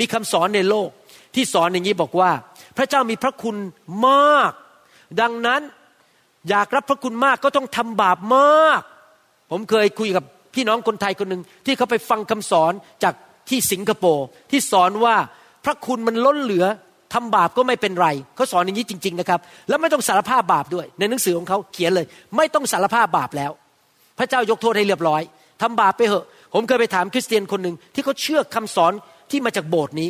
[0.00, 0.88] มีคำสอนในโลก
[1.34, 2.30] ที่สอนอย่างนี้บอกว่า
[2.76, 3.56] พระเจ้ามีพระคุณ
[4.06, 4.52] มาก
[5.20, 5.60] ดังนั้น
[6.48, 8.82] อยากรับพระคุณมากก็ต้องทำบาปมาก
[9.50, 13.14] ผมเคยคุยกับ พี่น้องคนไทยคนหนึ่งที่เขาไปฟังคำสอนจาก
[13.50, 15.14] ที่สิงคโปร์ที่สอนว่า
[15.64, 16.64] พระคุณมันล้นเหลือ
[17.14, 23.50] ทำบาปก็ไม่เป็นไรเขาสอนอย่างนี้จริง ๆนะครับ แล้วไม่ต้องสารภาพบาปด้วย ในหนังสือของเขาเขียนเลย ไม่ต้องสารภาพบาปแล้ว
[24.18, 25.22] พระเจ้ายกโทษให้เรียบร้อย
[25.62, 28.92] ทำบาปไปเหอะ ผมเคยไปถามคริสเตียนคนหนึ่งที่เขาเชื่อคำสอน
[29.30, 30.08] ที่มาจากโบสถ์นี้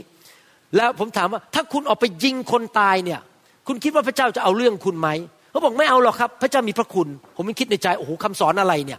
[0.76, 3.20] แล้วผมถามว่าถ้าคุณออกไปยิงคนตายเนี่ย
[3.66, 5.08] คุณคิดว่าพระเจ้าจะเอาเรื่องคุณไหม
[5.50, 8.98] เขาบอกไม่เอาหรอกครับ พระเจ้ามีพระคุณ ผมไม่คิดในใจโอ้โหคำสอนอะไรเนี่ย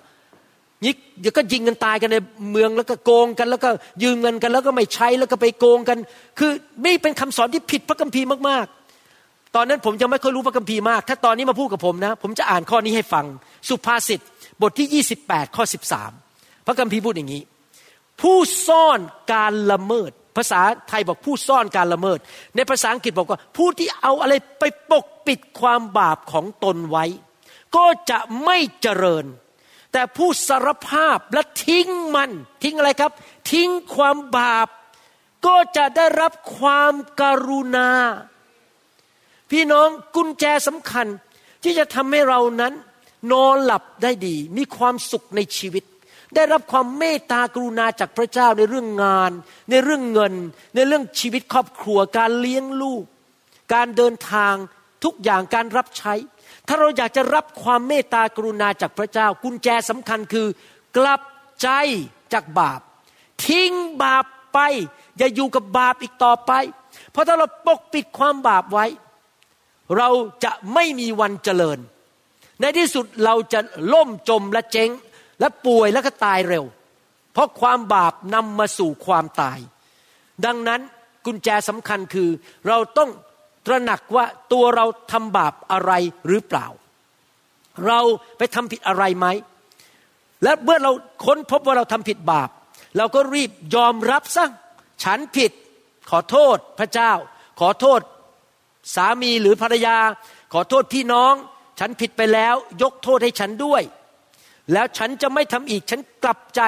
[0.85, 2.17] ยิกเดี๋ยวก็ยิงกันตายกันใน
[2.51, 3.69] เมืองแล้วก็โกงกันแล้วก็
[4.03, 5.97] ยืมเงินกัน แล้วก็ไม่ใช้แล้วก็ไปโกงกัน
[6.39, 13.25] คือไม่เป็นคำสอนที่ผิดพระคัมภีร์มากๆ ตอนนั้นผมยังไม่ค่อยรู้พระคัมภีร์มาก ถ้าตอนนี้มาพูดกับผมนะ ผมจะอ่านข้อนี้ให้ฟัง
[13.69, 14.19] สุภาษิต
[14.61, 15.63] บทที่ 28 ข้อ
[16.15, 17.43] 13 พระคัมภีร์พูดอย่างนี้
[18.21, 18.99] ผู้ซ่อน
[19.33, 22.19] การละเมิด ภาษาไทยบอกผู้ซ่อนการละเมิด
[22.55, 27.05] ในภาษาอังกฤษบอกว่าผู้ที่เอาอะไรไปปกปิดความบาปของตนไว้
[27.75, 29.25] ก็จะไม่เจริญ
[29.97, 32.31] แต่ผู้สารภาพและทิ้งมัน
[32.63, 33.12] ทิ้งอะไรครับ
[33.51, 34.67] ทิ้งความบาป
[35.45, 37.89] ก็จะได้รับความการุณา
[39.51, 41.08] พี่น้องกุญแจสำคัญ
[41.63, 42.73] ที่จะทำให้เรานั้น
[43.31, 45.84] นอนหลับได้ดี มีความสุขในชีวิต
[46.36, 49.31] ได้รับความเมตตากรุณาจากพระเจ้าในเรื่องงาน
[49.69, 50.34] ในเรื่องเงิน
[50.75, 53.03] ในเรื่องชีวิตครอบครัว การเลี้ยงลูก
[53.73, 54.55] การเดินทาง
[55.03, 56.13] ทุกอย่างการรับใช้
[56.67, 60.47] ถ้าเราอยากจะรับความเมตตากรุณาจากพระเจ้า กุญแจสำคัญคือ
[60.97, 61.21] กลับ
[61.62, 61.69] ใจ
[62.34, 62.82] จากบาป
[63.45, 63.71] ทิ้ง
[64.04, 64.60] บาปไป
[65.17, 66.51] อย่าอยู่กับบาปอีกต่อไป
[67.12, 68.86] เพราะถ้าเราปกปิดความบาปไว้
[69.97, 70.10] เรา
[70.43, 71.80] จะไม่มีวันเจริญ
[72.62, 73.60] ในที่สุดเราจะ
[73.93, 74.89] ล่มจมและเจ๊ง
[75.39, 76.65] และป่วยแล้วก็ตายเร็ว
[77.34, 79.60] เพราะความบาปนำมาสู่ความตาย
[80.45, 80.82] ดังนั้น
[81.25, 82.30] กุญแจสำคัญคือ
[82.67, 83.10] เราต้อง
[83.65, 85.91] ตระหนักว่าตัวเราทำบาปอะไร
[86.28, 86.67] หรือเปล่า
[87.88, 87.99] เรา
[88.38, 89.28] ไปทำผิดอะไรไหม
[90.43, 90.91] และเมื่อเรา
[91.25, 92.49] ค้นพบว่าเราทำผิดบาป
[92.97, 94.45] เราก็รีบยอมรับซะ
[95.04, 95.51] ฉันผิด
[96.10, 97.12] ขอโทษพระเจ้า
[97.60, 98.01] ขอโทษ
[98.95, 99.97] สามีหรือภรรยา
[100.54, 101.34] ขอโทษพี่น้อง
[101.80, 103.82] ฉันผิดไปแล้ว ยกโทษให้ฉันด้วย
[104.73, 106.62] แล้วฉันจะไม่ทำอีก ฉันกลับใจ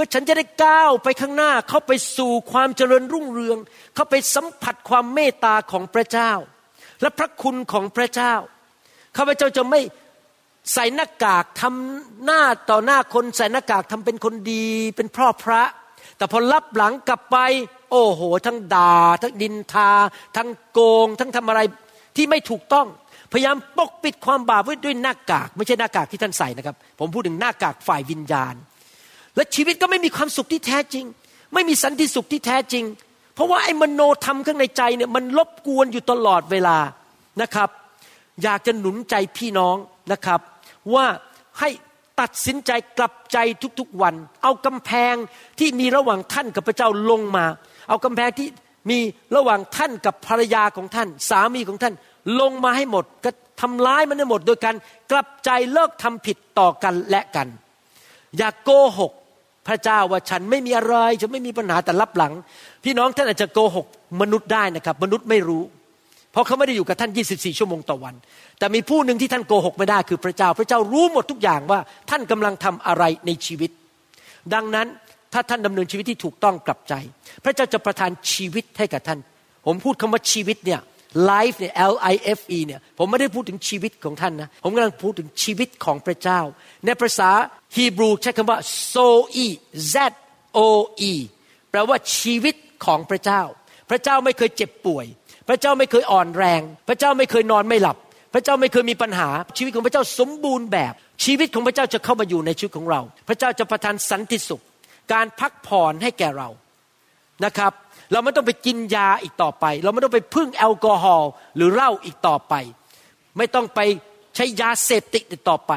[0.00, 3.58] พื่อฉันจะได้ก้าวไปข้างหน้า เข้าไปสู่ความเจริญรุ่งเรือง
[3.94, 6.32] เข้าไปสัมผัสความเมตตาของพระเจ้า
[7.00, 8.34] และพระคุณของพระเจ้า
[9.16, 9.80] ข้าพเจ้าจะไม่
[10.74, 15.62] ใส่หน้ากากทำหน้าต่อหน้าคนใส่หน้ากากทำเป็นคนดีเป็นพ่อพระ
[16.16, 17.36] แต่พอรับหลังกลับไป
[17.90, 19.90] โอ้โห ทั้งด่า ทั้งดินทา
[20.36, 21.60] ทั้งโกง ทั้งทำอะไร
[22.16, 22.86] ที่ไม่ถูกต้อง
[23.32, 28.56] พยายามปกปิดความบาปไว้ด้วยหน้ากาก ไม่ใช่หน้ากากที่ท่านใส่นะครับ ผมพูดถึงหน้ากากฝ่ายวิญญาณ
[29.40, 31.04] และชีวิตก็ไม่มีความสุขที่แท้จริง
[31.54, 32.84] ไม่มีสันติสุขที่แท้จริง
[33.34, 36.78] เพราะว่าไอ้มโนธรรมข้างในใจเนี่ยมันรบกวนอยู่ตลอดเวลา
[37.42, 37.68] นะครับ
[38.42, 39.76] อยากจะหนุนใจพี่น้อง
[40.12, 40.40] นะครับ
[40.94, 41.06] ว่า
[41.58, 41.68] ให้
[42.20, 43.38] ตัดสินใจกลับใจ
[43.78, 45.14] ทุกๆวัน เอากำแพง
[45.58, 47.44] ที่มีระหว่างท่านกับพระเจ้าลงมา
[47.88, 48.48] เอากำแพงที่
[48.90, 48.98] มี
[49.36, 51.94] ระหว่างท่านกับภรรยาของท่าน สามีของท่าน
[52.40, 54.76] ลงมาให้หมดก็ทำร้ายมันให้หมดโดยการ
[55.10, 57.48] กลับใจเลิกทำผิดต่อกันและกัน
[58.38, 59.12] อย่ากโกหก
[59.66, 62.32] พระเจ้าว่าฉันไม่มีอะไรฉันไม่มีปัญหาแต่รับหลัง
[62.84, 63.86] พี่น้องท่านอาจจะโกหก
[64.20, 65.62] มนุษย์ได้นะครับ มนุษย์ไม่รู้
[66.32, 68.14] เพราะเขาไม่ได้อยู่กับท่าน 24 ชั่วโมงต่อวัน
[68.58, 73.70] แต่มีผู้หนึ่งที่ท่านโกหกไม่ได้คือพระเจ้า พระเจ้ารู้หมดทุกอย่างว่าท่านกำลังทำอะไรในชีวิต
[74.54, 74.86] ดังนั้น
[75.32, 76.94] ถ้าท่านดำเนินชีวิตที่ถูกต้องกลับใจ
[77.44, 79.18] พระเจ้าจะประทานชีวิตให้กับท่าน
[79.66, 80.80] ผมพูดคำว่าชีวิตเนี่ย
[81.14, 86.40] life เนี่ย L I F E เนี่ยผมไม่ได้พูดถึงชีวิตของท่านนะผมกำลังพูดถึงชีวิตของพระเจ้า
[86.86, 87.30] ในภาษา
[87.76, 88.58] ฮีบรูใช้คำว่า
[88.92, 89.46] zoe
[89.94, 89.96] z
[90.56, 90.58] o
[91.10, 91.12] e
[91.70, 93.42] แปลว่าชีวิตของพระเจ้า
[93.90, 95.06] พระเจ้าไม่เคยเจ็บป่วย
[95.48, 97.96] พระเจ้าไม่เคยอ่อนแรง พระเจ้าไม่เคยนอนไม่หลับ
[98.34, 100.92] พระเจ้าไม่เคยมีปัญหา ชีวิตของพระเจ้าสมบูรณ์แบบ
[101.24, 104.62] ชีวิตของพระเจ้าจะเข้ามาอยู่ในชีวิตของเรา พระเจ้าจะประทานสันติสุข
[105.12, 106.48] การพักผ่อนให้แก่เรา
[107.44, 107.72] นะครับ
[108.12, 112.54] เราไม่ต้องไปกินยาอีกต่อไป เราไม่ต้องไปพึ่งแอลกอฮอล์หรือเหล้าอีกต่อไป
[113.38, 113.80] ไม่ต้องไป
[114.36, 115.72] ใช้ยาเสพติดอีกต่อไป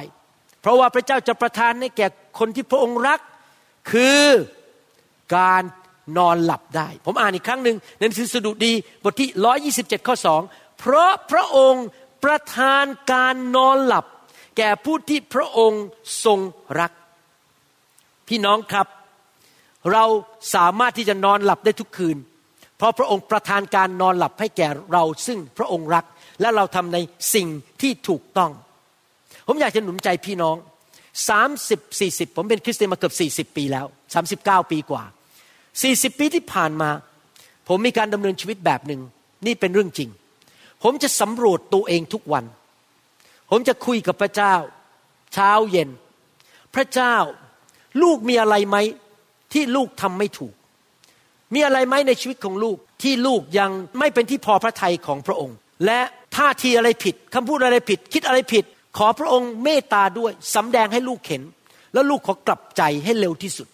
[0.62, 2.08] เพราะว่าพระเจ้าจะประทานให้แก่
[2.40, 3.20] คนที่พระองค์รัก
[3.92, 4.24] คือ
[5.38, 5.64] การ
[6.18, 9.30] นอนหลับได้ ผมอ่านอีกครั้งหนึ่งในหนังสือสดุดีบทที่
[9.84, 10.16] 127 ข้อ
[10.48, 11.86] 2 เพราะพระองค์
[12.24, 14.06] ประทานการนอนหลับ
[14.58, 15.84] แก่ผู้ที่พระองค์
[16.26, 16.40] ทรง
[16.80, 16.92] รัก
[18.28, 18.88] พี่น้องครับ
[19.94, 20.06] เรา
[20.56, 22.18] สามารถที่จะนอนหลับได้ทุกคืน
[22.78, 26.06] เพราะพระองค์ประทานการนอนหลับให้แก่เราซึ่งพระองค์รัก
[26.42, 26.98] และเราทำใน
[27.34, 27.48] สิ่ง
[27.82, 28.52] ที่ถูกต้อง
[29.48, 30.56] ผมอยากจะหนุนใจพี่น้อง
[31.28, 33.12] 30 40 ผมเป็นคริสเตียนมาเกือ
[33.46, 33.86] บ40 ปีแล้ว
[34.30, 35.04] 39 ปีกว่า
[35.62, 36.90] 40 ปีที่ผ่านมา
[37.68, 39.02] ผมมีการดำเนินชีวิตแบบหนึ่ง
[39.46, 40.10] นี่เป็นเรื่องจริง
[40.84, 42.46] ผมจะสำรวจตัวเองทุกวัน
[43.50, 44.54] ผมจะคุยกับพระเจ้า
[45.34, 45.90] เช้าเย็น
[46.76, 47.16] พระเจ้า
[48.02, 48.78] ลูกมีอะไรไหม
[49.54, 50.54] ที่ลูกทำไม่ถูก
[51.54, 56.00] มีอะไรไหมในชีวิตของลูกที่ลูกยังไม่เป็นที่พอพระทัยของพระองค์ และ
[56.36, 58.64] ท่าทีอะไรผิดคำพูดอะไรผิด คิดอะไรผิด
[58.98, 61.42] ขอพระองค์เมตตาด้วยสำแดงให้ลูกเห็น
[61.94, 63.68] แล้วลูกขอกลับใจให้เร็วที่สุด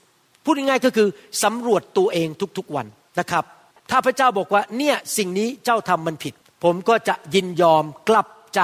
[0.44, 1.08] พูดง่ายๆก็คือ
[1.44, 2.88] สำรวจตัวเองทุกๆวัน
[3.20, 3.44] นะครับ
[3.90, 8.62] ถ้าพระเจ้าบอกว่าเนี่ยสิ่งนี้เจ้าทำมันผิด ผมก็จะยินยอมกลับใจ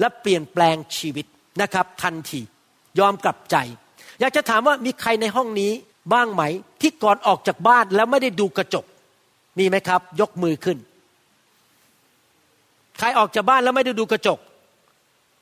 [0.00, 1.26] และเปลี่ยนแปลงชีวิต
[1.62, 2.40] นะครับ ทันที
[2.98, 3.56] ยอมกลับใจ
[4.20, 5.72] อยากจะถามว่ามีใครในห้องนี้
[6.12, 6.42] บ้างไหม
[6.80, 8.84] ที่ก่อนออกจากบ้านแล้วไม่ได้ดูกระจก
[9.58, 10.78] มีไหมครับ ยกมือขึ้น
[12.98, 14.38] ใครออกจากบ้านแล้วไม่ได้ดูกระจก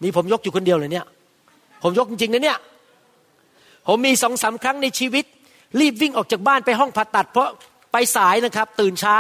[0.03, 1.07] มีผมยกอยู่คนเดียวเลยเนี่ย
[1.83, 2.59] ผมยกจริงๆนะเนี่ย
[3.87, 5.25] ผมมีสองสาครั้งในชีวิต
[5.81, 7.49] รีบวิ่งออกจากบ้านไปห้องผ่าตัด เพราะ
[7.93, 9.17] ไปสายนะครับ ตื่นช้า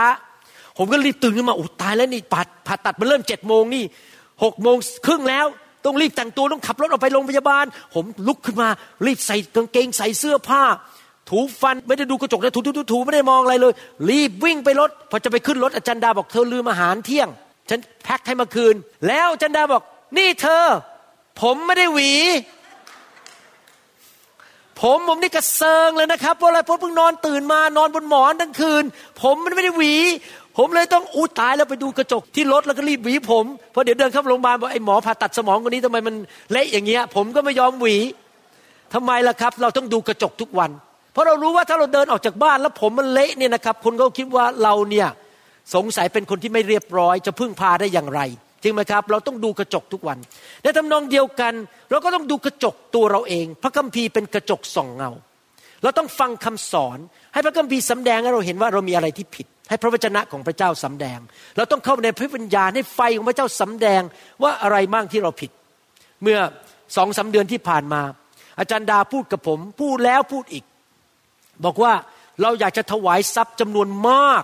[0.78, 3.84] ผมก็รีบตื่นขึ้นมาโอ้ตายแล้วนี่ผ่าผ่าตัดมันเริ่มเจ็ดโมงนี่
[4.44, 5.46] หกโมงครึ่งแล้ว
[5.84, 8.68] ต้องรีบแต่งตัวต้องขับรถออกไปโรงพยาบาล ผมลุกขึ้นมา
[9.06, 10.62] รีบใส่กางเกงใส่เสื้อผ้า
[11.30, 13.72] ถูฟันไม่ได้ดูกระจกนะถูถูถูถูไม่ได้มองอะไรเลย
[14.10, 17.28] รีบวิ่งไปรถพอจะไปขึ้นรถอาจารย์ดาบอกเธอลืมอาหารเที่ยง
[17.70, 18.74] ฉันแพ็คให้มาคืน
[19.08, 19.82] แล้วอาจารย์ดาบอก
[20.18, 20.64] นี่เธอ
[21.40, 22.12] ผมไม่ได้หวี
[24.80, 28.84] ผมผมนี่กระเซิงเลยนะครับเพราะอะไรเพราะเพิ่งนอนตื่นมานอนบนหมอนทั้งคืน
[29.22, 29.94] ผมมันไม่ได้หวี
[30.56, 36.14] ผมเลยต้องอู้ตายแล้วไปดูกระจกที่รถแล้วก็รีบหวีผมเพราะเดี๋ยวเดินเข้าโรงพยาบาลบอกไอ้หมอผ่าตัดสมองคนนี้ทำไมมัน
[36.52, 37.96] เละอย่างเงี้ย ผมก็ไม่ยอมหวี
[38.94, 40.70] ทำไมล่ะครับ เราต้องดูกระจกทุกวัน
[41.16, 45.08] เพราะเรารู้ว่าถ้าเราเดินออกจากบ้านแล้วผมมันเละเนี่ยนะครับคนก็คิดว่าเราเนี่ย
[45.74, 48.20] สงสัยเป็นคนที่ไม่เรียบร้อย จะพึ่งพาได้อย่างไร
[48.62, 50.18] จริงไหมครับ เราต้องดูกระจกทุกวัน
[50.62, 51.52] ในทำนองเดียวกัน
[51.90, 55.10] เราก็ต้องดูกระจกตัวเราเอง พระคัมภีร์เป็นกระจกส่องเงา
[55.82, 56.98] เราต้องฟังคำสอน
[57.32, 61.18] ให้พระคัมภีร์สำแดงให้เราเห็นว่าเรามีอะไรที่ผิด ให้พระวจนะของพระเจ้าสำแดง
[61.56, 64.02] เราต้องเข้าในพระวิญญาณให้ไฟของพระเจ้าสำแดง
[64.42, 65.50] ว่าอะไรบ้างที่เราผิด
[66.22, 66.38] เมื่อ
[66.96, 68.02] สองสาเดือนที่ผ่านมา
[68.58, 70.64] อาจารย์ดาพูดกับผม พูดแล้วพูดอีก
[71.64, 71.92] บอกว่า
[72.42, 74.42] เราอยากจะถวายทรัพย์จำนวนมาก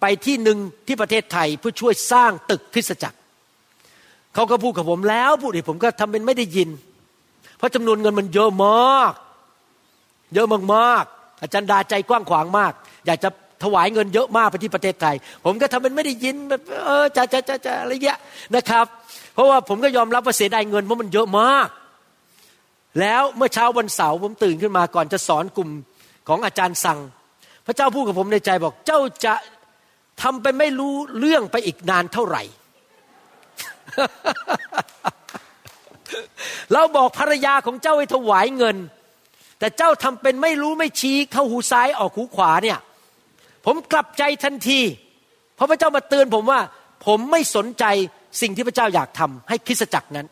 [0.00, 3.18] ไปที่หนึ่งที่ประเทศไทยเพื่อช่วยสร้างตึกคริสตจักร
[4.34, 6.68] เขาก็พูดกับผมแล้วพูดอีกผมก็ทำเป็นไม่ได้ยิน
[7.56, 9.12] เพราะจำนวนเงินมันเยอะมาก
[10.34, 12.72] เยอะมากๆอาจารย์ดาใจกว้างขวางมาก
[13.06, 13.28] อยากจะ
[13.62, 15.14] ถวายเงินเยอะมากไปที่ประเทศไทย
[15.44, 18.18] ผมก็ทำเป็นไม่ได้ยินแบบเออจะจะจะจะอะไรเงี้ย
[18.56, 18.86] นะครับ
[19.34, 21.68] เพราะว่าผมก็ยอมรับว่าเสียดายเงินเพราะมันเยอะมาก
[23.00, 25.70] แล้วเมื่อเช้าวันเสาร์ผมตื่นขึ้นมาก่อนจะสอนกลุ่ม
[26.28, 27.00] ของอาจารย์สั่ง
[27.66, 29.34] พระเจ้าพูดกับผมในใจบอกเจ้าจะ
[30.22, 32.42] ทำไปไม่รู้เรื่องไปอีกนานเท่าไหร่
[36.72, 38.76] เราบอกภรรยาของเจ้าให้ถวายเงิน
[39.58, 42.78] แต่เจ้าทำเป็นไม่รู้ไม่ชี้เข้าหูซ้ายออกหูขวาเนี่ย
[43.66, 44.80] ผมกลับใจทันที
[45.54, 46.60] เพราะพระเจ้ามาเตือนผมว่า
[47.06, 47.84] ผมไม่สนใจ
[48.40, 50.26] สิ่งที่พระเจ้าอยากทำให้คริสจักรนั้น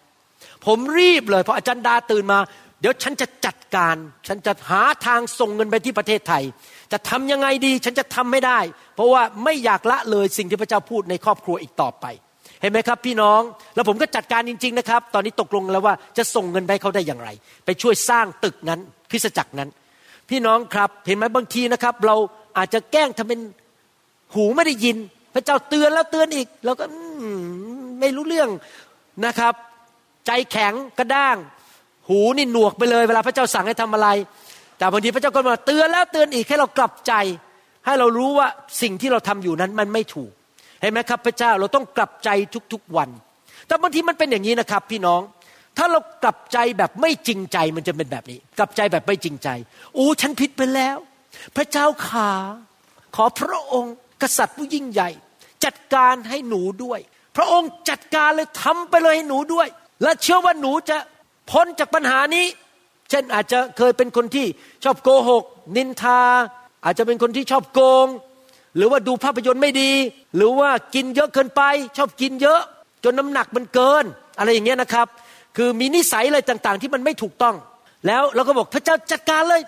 [0.67, 2.39] ผมรีบเลยพออาจารย์ดาตื่นมา
[2.81, 3.97] เดี๋ยวฉันจะจัดการ
[4.29, 6.43] ฉันจะหาทางส่งเงินไปที่ประเทศไทย
[6.93, 8.59] จะทำยังไงดี ฉันจะทำไม่ได้
[8.95, 12.07] เพราะว่าไม่อยากละเลยสิ่งที่พระเจ้าพูดในครอบครัวอีกต่อไป
[12.61, 13.41] เห็นไหมครับ พี่น้อง
[13.75, 17.29] แล้วผมก็จัดการจริง ๆ นะครับ ตอนนี้ตกลงแล้วว่าจะส่งเงินไปเขาได้อย่างไร
[17.65, 19.69] ไปช่วยสร้างตึกนั้นคริสจักรนั้น
[20.31, 22.17] พี่น้องครับ เห็นไหมบางทีนะครับ เรา
[22.59, 23.41] อาจจะแกล้งทำเป็น
[24.35, 24.97] หูไม่ได้ยิน
[25.35, 26.85] พระเจ้าเตือนแล้วเตือนอีกเราก็
[28.01, 28.51] ไม่รู้เรื่อง
[29.27, 29.55] นะครับ
[30.27, 31.37] ใจแข็งกระด้าง
[32.11, 34.09] หูนี่หนวกไปเลยเวลาพระเจ้าสั่งให้ทำอะไร
[34.79, 37.13] แต่บางทีพระเจ้าก็มาเตือนแล้วเตือนอีกให้เรากลับใจ
[37.87, 38.49] ให้เรารู้ว่า
[38.83, 40.31] สิ่งที่เราทำอยู่นั้นมันไม่ถูก
[40.81, 42.29] เห็นไหมครับพระเจ้าเราต้องกลับใจ
[42.73, 43.09] ทุกๆวัน
[43.67, 45.21] แต่บางทีมันเป็นอย่างนี้นะครับ พี่น้อง
[45.77, 49.49] ถ้าเรากลับใจแบบไม่จริงใจมันจะเป็นแบบนี้ กลับใจแบบไม่จริงใจ
[49.95, 50.97] โอ้ฉันผิดไปแล้ว
[51.57, 52.33] พระเจ้าขา
[53.17, 55.11] ขอพระองค์กษัตริย์ผู้ยิ่งใหญ่
[55.65, 57.01] จัดการให้หนูด้วย
[57.37, 59.69] พระองค์จัดการเลยทำไปเลยให้หนูด้วย
[60.03, 60.97] และเชื่อว่าหนูจะ
[61.51, 62.47] พ้นจากปัญหานี้
[63.11, 64.47] เช่นอาจจะเคยเป็นคนที่
[64.85, 65.45] ชอบโกหก
[65.77, 66.21] นินทา
[66.85, 68.07] อาจจะเป็นคนที่ชอบโกง
[68.77, 69.93] หรือว่าดูภาพยนตร์ไม่ดี
[70.37, 71.63] หรือว่ากินเยอะเกินไป
[71.97, 72.61] ชอบกินเยอะ
[73.05, 74.05] จนน้ำหนักมันเกิน
[74.39, 75.07] อะไรอย่างเงี้ยนะครับ
[75.57, 77.55] คือมีนิสัยอะไรต่างๆ ที่มันไม่ถูกต้อง
[78.07, 79.61] แล้วเราก็บอกพระเจ้าจัดการเลย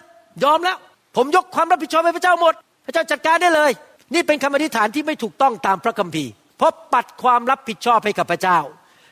[0.44, 0.76] ยอมแล้ว
[1.16, 2.54] ผมยกความรับผิดชอบให้พระเจ้าหมด
[2.86, 3.70] พระเจ้าจัดการได้เลย
[4.14, 8.58] นี่เป็นคำอธิษฐานที่ไม่ถูกต้องตามพระคัมภีร์เพราะปัดความรับผิดชอบให้กับพระเจ้า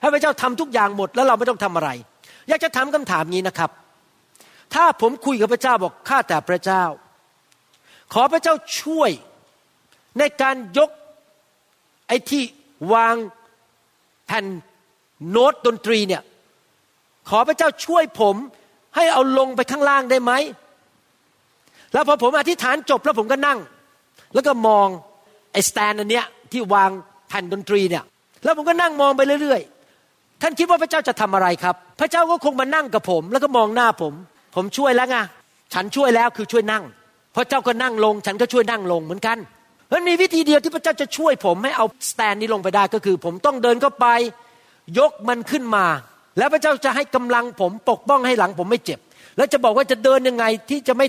[0.01, 1.91] ให้พระเจ้าทำทุกอย่างหมดแล้วเราไม่ต้องทำอะไร
[2.51, 3.71] อยากจะถามคำถามนี้นะครับ
[4.75, 6.85] ถ้าผมคุยกับพระเจ้าบอกข้าแต่พระเจ้า
[8.13, 9.11] ขอพระเจ้าช่วย
[10.19, 10.91] ในการยก
[12.09, 12.43] ไอ้ที่
[12.95, 13.15] วาง
[14.27, 14.45] แผ่น
[15.31, 16.23] โน้ตดนตรีเนี่ย
[17.29, 18.37] ขอพระเจ้าช่วยผม
[18.97, 20.33] ให้เอาลงไปข้างล่างได้ไหม
[21.93, 23.59] แล้วพอผมอธิษฐานจบแล้วผมก็นั่ง
[24.35, 24.89] แล้วก็มอง
[25.53, 26.91] ไอ้สแตนอันเนี้ยที่วาง
[27.29, 28.05] แผ่นดนตรีเนี่ย
[28.45, 29.61] แล้วผมก็นั่งมองไปเรื่อย
[30.43, 34.15] ท่านคิดว่าพระเจ้าจะทำอะไรครับ พระเจ้าก็คงมานั่งกับผม แล้วก็มองหน้าผม
[34.55, 35.17] ผมช่วยแล้วไง
[35.75, 36.85] ฉันช่วยแล้วคือช่วยนั่ง
[37.37, 39.39] พระเจ้าก็นั่งลง ฉันก็ช่วยนั่งลงเหมือนกัน
[39.93, 44.07] มันมีวิธีเดียวที่พระเจ้าจะช่วยผมให้เอาสแตนนี้ลงไปได้ก็คือ ผมต้องเดินเข้าไป
[44.99, 45.87] ยกมันขึ้นมา
[46.39, 48.99] แล้วพระเจ้าจะให้กำลังผมปกป้องให้หลังผมไม่เจ็บ
[49.37, 51.07] แล้วจะบอกว่าจะเดินยังไงที่จะไม่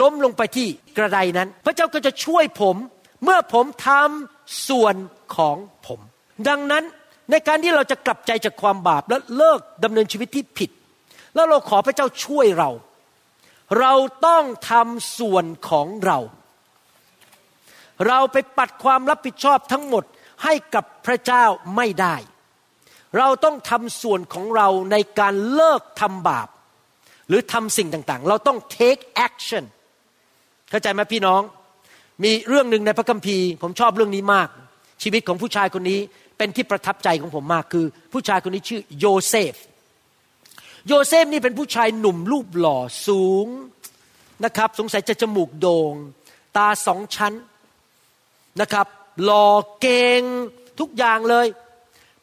[0.00, 2.76] ล้มลงไปที่กระไดนั้น พระเจ้าก็จะช่วยผม
[3.24, 4.94] เมื่อผมทำส่วน
[5.36, 6.00] ของผม
[6.48, 6.84] ดังนั้น
[7.30, 10.70] ในการที่เราจะกลับใจจากความบาปและเลิกดำเนินชีวิตที่ผิด
[11.34, 12.70] แล้วเราขอพระเจ้าช่วยเรา
[13.80, 13.92] เรา
[14.26, 16.18] ต้องทำส่วนของเรา
[18.08, 20.04] เราไปปัดความรับผิดชอบทั้งหมด
[20.44, 21.44] ให้กับพระเจ้า
[21.76, 22.16] ไม่ได้
[23.18, 26.48] เราต้องทำส่วนของเราในการเลิกทำบาป
[27.28, 29.64] หรือทำสิ่งต่างๆ เราต้อง take action
[30.70, 31.42] เข้าใจไหมพี่น้อง
[32.24, 34.48] มีเรื่องหนึ่งในพระคัมภีร์ ผมชอบเรื่องนี้มาก
[35.02, 36.00] ชีวิตของผู้ชายคนนี้
[36.36, 39.54] เป็นที่ประทับใจของผมมากคือ ผู้ชายคนนี้ชื่อโยเซฟ
[40.88, 43.46] โยเซฟนี่เป็นผู้ชายหนุ่มรูปหล่อสูง
[44.44, 45.92] นะครับ สงสัยจะจมูกโด่ง
[46.56, 47.32] ตาสองชั้น
[48.60, 48.86] นะครับ
[49.24, 49.48] หล่อ
[49.80, 50.22] เก่ง
[50.80, 51.46] ทุกอย่างเลย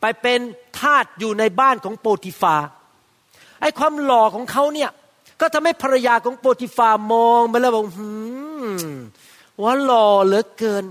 [0.01, 0.39] ไปเป็น
[0.79, 2.55] ทาสอยู่ในบ้านของโปติฟา
[3.61, 4.89] ไอ้ความหล่อของเขาเนี่ย
[5.41, 8.09] ก็ทำให้ภรรยาของโปติฟามองไปแล้วบอกหื
[8.63, 8.95] ม
[9.63, 10.83] ว่าหล่อเหลือเกิน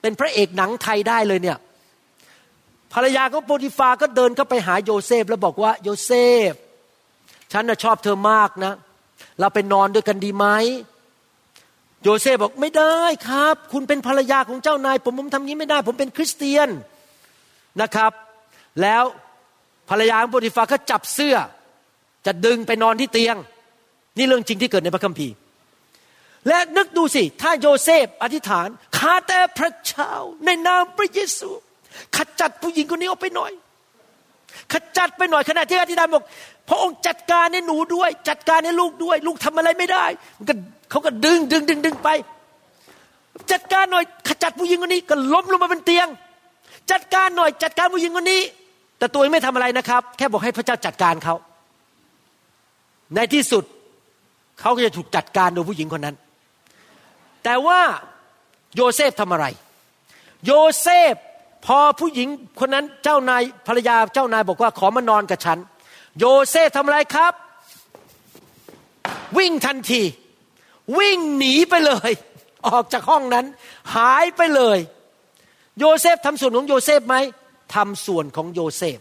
[0.00, 1.58] เป็นพระเอกหนังไทยได้เลยเนี่ย
[2.94, 6.12] ภรรยาของโปรติฟาก็เดินเข้าไปหาโยเซฟแล้วบอกว่าโยเซ
[6.50, 6.52] ฟ
[7.52, 8.74] ฉันน่ะชอบเธอมากนะ
[9.40, 10.46] เราไปนอนด้วยกันดีไหม
[12.02, 12.98] โยเซฟบอกไม่ได้
[13.28, 16.68] ครับ คุณเป็นภรรยาของเจ้านาย ผมผมทำนี้ไม่ได้ ผมเป็นคริสเตียน
[17.82, 18.12] นะครับ
[18.82, 19.04] แล้ว
[19.90, 21.36] ภรรยาของโปรติฟาก็จับเสื้อ
[22.26, 23.36] จะดึงไปนอนที่เตียง
[24.18, 25.34] นี่เรื่องจริงที่เกิดในพระคัมภีร์
[26.48, 30.12] และนึกดูสิ ถ้าโยเซฟอธิษฐานข้าแต่พระเจ้า
[30.44, 31.50] ในนามพระเยซู
[32.16, 33.52] ขจัดผู้หญิงคนนี้ออกไปหน่อย
[34.72, 36.24] ขจัดไปหน่อยขณะที่อธิษฐานบอก
[36.68, 40.04] พระองค์จัดการให้หนูด้วย จัดการให้ลูกด้วย ลูกทำอะไรไม่ได้
[40.38, 40.54] มันก็
[40.90, 42.08] เขาก็ดึงดึงดึงดึงไป
[43.52, 46.08] จัดการหน่อยขจัดผู้หญิงคนนี้ก็ล้มลงมาบนเตียง
[46.90, 48.42] จัดการหน่อยจัดการผู้หญิงคนนี้
[48.98, 51.34] แต่ตัวเองไม่ทำอะไรนะครับ แค่บอกให้พระเจ้าจัดการเขา
[53.14, 53.64] ในที่สุด
[54.60, 56.16] เขาก็จะถูกจัดการโดยผู้หญิงคนนั้น
[57.44, 57.80] แต่ว่า
[58.76, 59.46] โยเซฟทำอะไร
[60.46, 61.14] โยเซฟ
[61.64, 62.28] พอผู้หญิง
[62.60, 65.58] คนนั้นเจ้านายภรรยาเจ้านายบอกว่าขอมานอนกับฉัน
[66.18, 67.32] โยเซฟทำอะไรครับ
[69.38, 70.02] วิ่งทันที
[70.98, 72.10] วิ่งหนีไปเลย
[72.68, 73.46] ออกจากห้องนั้น
[73.96, 74.78] หายไปเลย
[75.78, 77.16] โยเซฟทำส่วนของโยเซฟไหม
[77.74, 78.98] ทำส่วนของโยเซฟ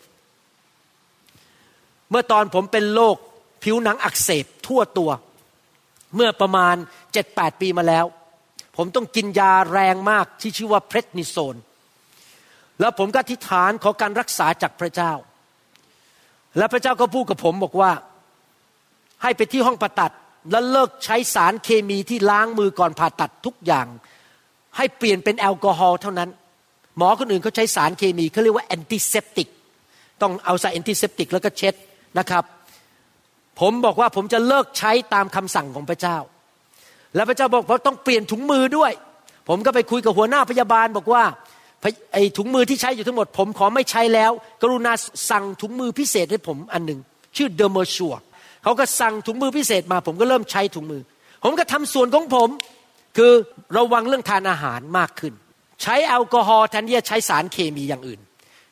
[2.10, 3.16] เมื่อตอนผมเป็นโรค
[3.64, 5.12] ผิวหนังอักเสบทั่วตัว
[6.16, 6.76] เมื่อประมาณ
[7.14, 8.06] เจ็ดแปดปีมาแล้ว
[8.78, 11.56] ผมต้องกินยาแรงมากที่ชื่อว่า prednisone
[12.80, 15.14] แล้วผมก็อธิษฐานขอการรักษาจากพระเจ้า
[16.58, 17.92] และพระเจ้าก็พูดกับผมบอกว่า
[19.24, 20.12] ให้ไปที่ห้องผ่าตัด
[20.52, 23.88] แล้วเลิกใช้สารเคมีที่ล้างมือก่อนผ่าตัดทุกอย่าง
[24.78, 26.30] ให้เปลี่ยนเป็นแอลกอฮอล์เท่านั้น
[26.98, 29.48] หมอคนอื่นเขาใช้สารเคมีเขาเรียกว่า antiseptic
[30.22, 31.74] ต้องเอาสาร antiseptic แล้วก็เช็ด
[32.20, 32.44] นะครับ
[33.60, 36.18] ผมบอกว่าผมจะเลิกใช้ตามคำสั่งของพระเจ้า
[37.16, 38.92] แล้วพระเจ้าบอกว่าต้องเปลี่ยนถุงมือด้วย
[39.50, 41.24] ผมก็ไปคุยกับหัวหน้าพยาบาลบอกว่า
[42.14, 44.94] ไอ้ถุงมือที่ใช้อยู่ทั้งหมด ผมขอไม่ใช้แล้ว กรุณา
[45.30, 47.00] สั่งถุงมือพิเศษให้ผมอันหนึ่ง
[47.38, 48.14] ชื่อ Dermassure
[48.64, 51.02] เขาก็สั่งถุงมือพิเศษมา ผมก็เริ่มใช้ถุงมือ
[51.44, 52.50] ผมก็ทำส่วนของผม
[53.18, 53.32] คือ
[53.78, 55.34] ระวังเรื่องทานอาหารมากขึ้น
[55.82, 58.20] ใช้แอลกอฮอล์แทนที่จะใช้สารเคมีอย่างอื่น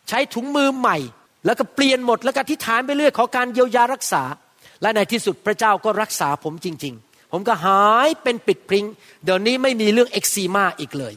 [0.10, 0.98] ใช้ถุงมือใหม่
[1.46, 4.24] แล้วก็เปลี่ยนหมดแล้วก็อธิษฐานไปเรื่อยขอการเยียวยารักษา
[4.82, 8.86] และในที่สุดพระเจ้าก็รักษาผมจริง ๆ ผมก็หายเป็นปลิดทิ้ง
[9.24, 11.14] เดี๋ยวนี้ไม่มีเรื่องเอ็กซีมาอีกเลย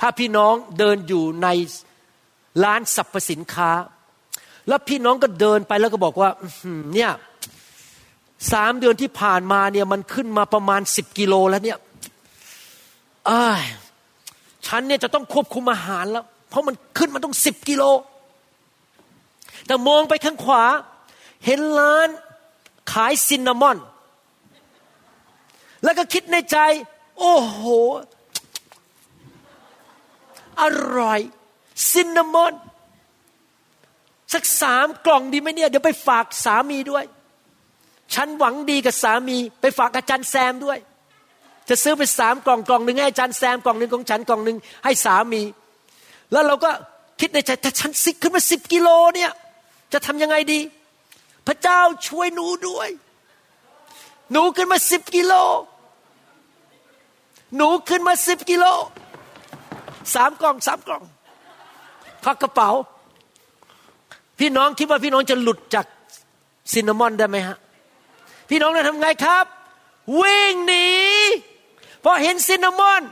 [0.00, 1.48] ถ้าพี่น้องเดินอยู่ใน
[2.64, 3.70] ร้านสรรพสินค้า
[4.68, 6.30] แล้วพี่น้องก็เดินไปแล้วก็บอกว่า
[6.94, 7.10] เนี่ย
[8.52, 11.78] สามเดือนที่ผ่านมาเนี่ยมันขึ้นมาประมาณสิบกิโลแล้วเนี่ย
[13.28, 13.30] อ
[14.66, 17.84] ฉันเนี่ยจะต้องควบคุมอาหารแล้ว เพราะมันขึ้นมาต้องสิบกิโล
[19.66, 20.64] แต่มองไปข้างขวา
[21.44, 22.08] เห็นร้าน
[22.92, 23.78] ขายซินนามอน
[25.84, 26.58] แล้วก็คิดในใจ
[27.18, 27.62] โอ้โห
[30.62, 30.64] อ
[30.98, 31.20] ร่อย
[31.92, 32.54] ซินนามอน
[34.32, 37.04] สักสามกล่องดีไหมเนี่ย เดี๋ยวไปฝากสามีด้วย
[38.14, 40.78] ฉันหวังดีกับสามี ไปฝากอาจารย์แซมด้วย
[41.68, 45.42] จะซื้อไปสามกล่องกล่องหนึ่งให้อาจารย์แซมกล่องหนึ่งของฉันกล่องหนึ่งให้สามี
[46.32, 46.70] แล้วเราก็
[47.20, 49.30] คิดในใจถ้าฉันซิกขึ้นมาสิบกิโลเนี่ย
[49.92, 50.60] จะทำยังไงดี
[51.46, 52.88] พระเจ้าช่วยหนูด้วย
[54.32, 55.32] หนูขึ้นมาสิบกิโล
[57.56, 58.64] หนูขึ้นมาสิบกิโล
[60.14, 61.02] สามกล่องสามกล่อง
[62.24, 62.70] พักกระเป๋า
[64.40, 65.86] พี่น้องคิดว่าพี่น้องจะหลุดจาก
[66.72, 67.56] ซินนามอนได้ไหมฮะ
[68.50, 69.44] พี่น้องจะทำไงครับ
[70.20, 70.88] วิ่งหนี
[72.04, 73.02] พอเห็นซินนามอน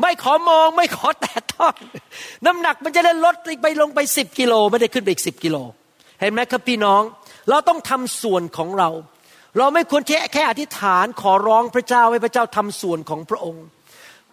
[0.00, 1.74] ไม่ขอมองไม่ขอแตะต้อง
[2.46, 5.56] น้ำหนักมันจะได้ลดไปลงไปสิบกิโลไม่ได้ขึ้นไปอีกสิบกิโล
[6.20, 7.02] เห็นไหมครับพี่น้อง
[7.50, 8.90] เราต้องทำส่วนของเรา
[9.58, 13.64] เราไม่ควรแค่แค่อธิษฐานขอร้องพระเจ้าให้พระเจ้าทำส่วนของพระองค์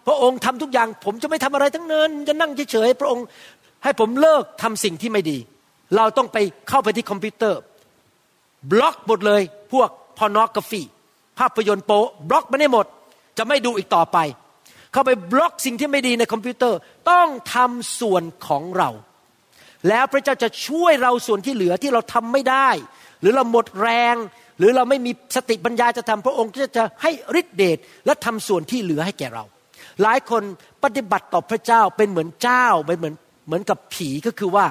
[0.06, 3.24] พระองค์ทำทุกอย่าง ผมจะไม่ทำอะไรทั้งนั้น จะนั่งเฉยๆพระองค์
[3.84, 5.38] ให้ผมเลิกทำสิ่งที่ไม่ดี
[5.96, 6.38] เราต้องไป
[6.68, 7.60] เข้าไปที่คอมพิวเตอร์
[8.70, 9.42] บล็อกหมดเลย
[9.72, 9.88] พวก
[10.18, 10.82] พอนอกราฟี
[11.38, 12.86] ภาพยนตร์โป๊บล็อกไม่ได้หมด
[13.38, 14.18] จะไม่ดูอีกต่อไป
[14.92, 16.78] เข้าไปบล็อกสิ่งที่ไม่ดีในคอมพิวเตอร์
[17.10, 18.90] ต้องทำส่วนของเรา
[19.88, 22.68] แล้วพระเจ้าจะช่วยเราส่วนที่เหลือที่เราทำไม่ได้
[23.20, 24.16] หรือเราหมดแรง
[24.58, 29.44] หรือเราไม่มีสติปัญญาจะทำพระองค์ก็จะให้ฤทธิเดชและทำส่วนที่เหลือให้แก่เรา
[30.02, 30.42] หลายคน
[30.84, 33.14] ปฏิบัติต่อพระเจ้าเป็นเหมือนเจ้าเป็นเหมือน
[33.46, 34.66] เหมือนกับผีก็คือว่า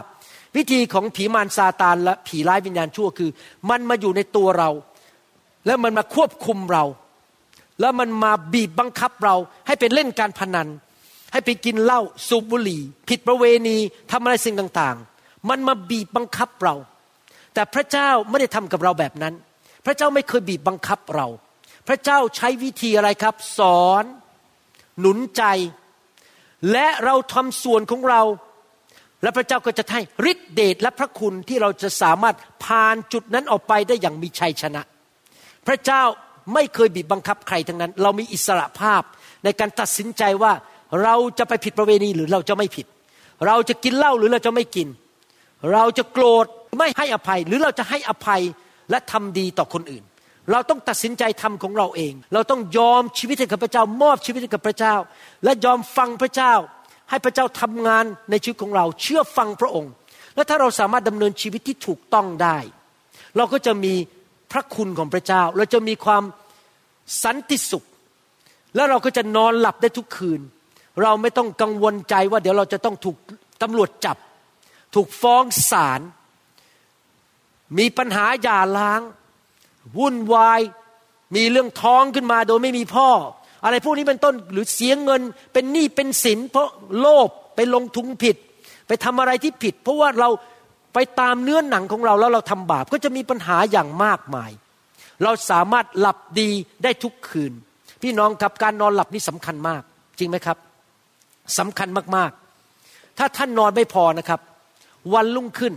[0.55, 3.30] วิธีของผีมารซาตานและผีร้ายวิญญาณชั่วคือ
[3.69, 4.69] มันมาอยู่ในตัวเรา
[5.65, 6.84] แล้วมันมาควบคุมเรา
[7.80, 9.36] แล้วมันมาบีบบังคับเรา
[9.67, 10.67] ให้ไปเล่นการพนัน
[11.32, 13.78] ให้ไปกินเหล้าสูบบุหรี่ ผิดประเวณี
[14.11, 16.76] ทำอะไรสิ่งต่างๆ มันมาบีบบังคับเรา
[17.53, 19.34] แต่พระเจ้าไม่ได้ทำกับเราแบบนั้น
[19.86, 21.28] พระเจ้าไม่เคยบีบบังคับเรา
[21.88, 24.03] พระเจ้าใช้วิธีอะไรครับ สอน
[25.00, 25.44] หนุนใจ
[26.72, 28.22] และเราทำส่วนของเรา
[29.24, 34.82] และพระเจ้าก็จะให้ฤทธิเดชและพระคุณที่เราจะสามารถผ่านจุดนั้นออกไปได้อย่างมีชัยชนะ
[35.68, 36.04] พระเจ้า
[36.54, 39.02] ไม่เคยบีบบังคับใครทั้งนั้น เรามีอิสระภาพ
[39.44, 40.54] ในการตัดสินใจว่า
[41.04, 42.86] เราจะไปผิดประเวณีหรือเราจะไม่ผิด
[43.48, 44.88] เราจะกินเหล้าหรือเราจะไม่กิน
[45.74, 46.46] เราจะโกรธ
[46.78, 48.42] ไม่ให้อภัยหรือเราจะให้อภัย
[48.89, 50.04] และทำดีต่อคนอื่น
[50.52, 54.96] เราต้องตัดสินใจทำของเราเอง เราต้องยอมชีวิตให้กับพระเจ้า มอบชีวิตให้กับพระเจ้า
[55.44, 56.54] และยอมฟังพระเจ้า
[57.10, 59.92] ให้พระเจ้าทำงานในชีวิตของเรา เชื่อฟังพระองค์
[60.36, 62.58] และถ้าเราสามารถดำเนินชีวิตที่ถูกต้องได้
[63.38, 63.94] เราก็จะมี
[64.52, 66.24] พระคุณของพระเจ้า เราจะมีความ
[67.24, 67.84] สันติสุข
[68.76, 70.42] แล้วเราก็จะนอนหลับได้ทุกคืน
[71.04, 73.18] เราไม่ต้องกังวลใจว่าเดี๋ยวเราจะต้องถูก
[73.62, 74.18] ตำรวจจับ
[74.96, 76.02] ถูกฟ้องศาล
[77.78, 79.02] มีปัญหาหย่าร้าง
[79.98, 80.62] วุ่นวาย
[81.36, 83.10] มีเรื่องท้องขึ้นมาโดยไม่มีพ่อ
[83.64, 85.22] อะไรพวกนี้เป็นต้นหรือเสียเงิน
[85.54, 86.70] เป็นหนี้เป็นสิน เพราะ
[87.00, 88.36] โลภไปลงทุนผิด
[88.88, 90.30] ไปทำอะไรที่ผิด เพราะว่าเรา
[90.94, 94.52] ไปตามเนื้อหนังของเราแล้วเราทำบาปก็จะมีปัญหาอย่างมากมาย
[95.24, 96.50] เราสามารถหลับดี
[96.84, 97.54] ได้ทุกคืน
[98.02, 99.82] พี่น้องครับการนอนหลับนี่สำคัญมาก
[100.20, 100.58] จริงไหมครับ
[101.58, 104.40] สำคัญมากๆ ถ้าท่านนอนไม่พอนะครับ
[105.14, 105.74] วันรุ่งขึ้น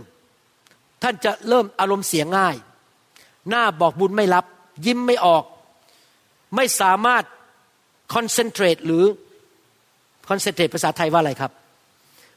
[1.03, 2.55] ท่านจะเริ่มอารมณ์เสียง่าย
[3.49, 4.45] หน้าบอกบุญไม่รับ
[4.85, 5.43] ยิ้มไม่ออก
[6.55, 7.23] ไม่สามารถ
[8.13, 9.03] คอนเซนเทรตหรือ
[10.29, 11.51] คอนเซนเทรตภาษาไทยว่าอะไรครับ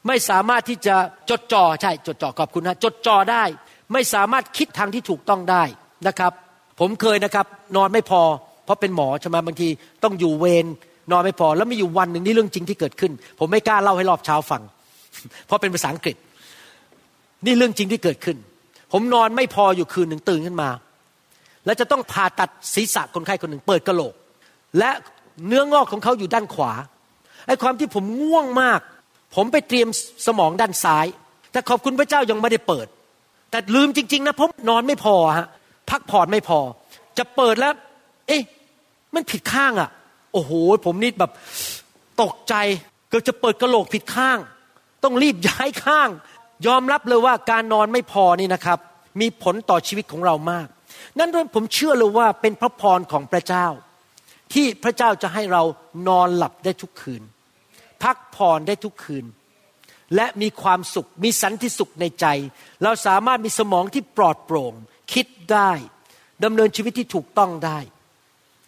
[0.07, 0.97] ไม่สามารถที่จะ
[1.31, 3.45] จดจ่อใช่จดจ่อขอบคุณนะจดจ่อได้
[3.93, 5.63] ไม่สามารถคิดทางที่ถูกต้องได้
[6.09, 6.33] นะครับ
[6.81, 7.47] ผมเคยนะครับ
[7.77, 8.23] นอนไม่พอ
[8.65, 9.69] เพราะเป็นหมอใช่ไหมบางที
[10.05, 10.67] ต้องอยู่เวร
[11.13, 14.63] นอนไม่พอ แล้วมีอยู่วันหนึ่งนี่เรื่องจริงที่เกิดขึ้น ผมไม่กล้าเล่าให้รอบเช้าฟัง
[15.47, 16.17] เพราะเป็นภาษาอังกฤษ
[17.47, 18.37] นี่เรื่องจริงที่เกิดขึ้น
[18.93, 20.69] ผมนอนไม่พออยู่คืนหนึ่งตื่นขึ้นมา
[21.67, 24.15] แล้วจะต้องผ่าตัดศีรษะคนไข้คนหนึ่งเปิดกระโหลก
[24.79, 24.91] และ
[25.47, 26.73] เนื้องอกของเขาอยู่ด้านขวา
[27.47, 28.81] ไอ้ความที่ผมง่วงมาก
[29.35, 29.89] ผมไปเตรียม
[30.27, 31.07] สมองด้านซ้าย
[31.53, 32.87] แต่ขอบคุณพระเจ้ายังไม่ได้เปิด
[33.51, 35.49] แต่ลืมจริง ๆ นะผมนอนไม่พอฮะ
[35.91, 36.61] พักผ่อนไม่พอ
[37.19, 37.75] จะเปิดแล้ว
[38.29, 38.43] เอ๊ะ
[39.15, 39.91] มันผิดข้างอะ่ะ
[40.33, 40.53] โอ้โห
[40.87, 41.33] ผมนี่แบบ
[42.23, 42.55] ตกใจ
[43.09, 44.39] เกือบจะเปิดกระโหลกผิดข้าง
[45.05, 46.09] ต้องรีบย้ายข้าง
[46.67, 48.79] ยอมรับเลยว่าการนอนไม่พอนี่นะครับ
[49.21, 50.67] มีผลต่อชีวิตของเรามาก
[51.19, 53.67] นั่นผมเชื่อเลยว่าเป็นพระพรของพระเจ้า
[54.53, 55.63] ที่พระเจ้าจะให้เรา
[56.09, 57.23] นอนหลับได้ทุกคืน
[58.03, 59.25] พักผ่อนได้ทุกคืน
[60.17, 62.27] และมีความสุขมีสันติสุขในใจ
[62.83, 64.75] เราสามารถมีสมองที่ปลอดโปร่ง
[65.13, 65.71] คิดได้
[66.45, 67.79] ดำเนินชีวิตที่ถูกต้องได้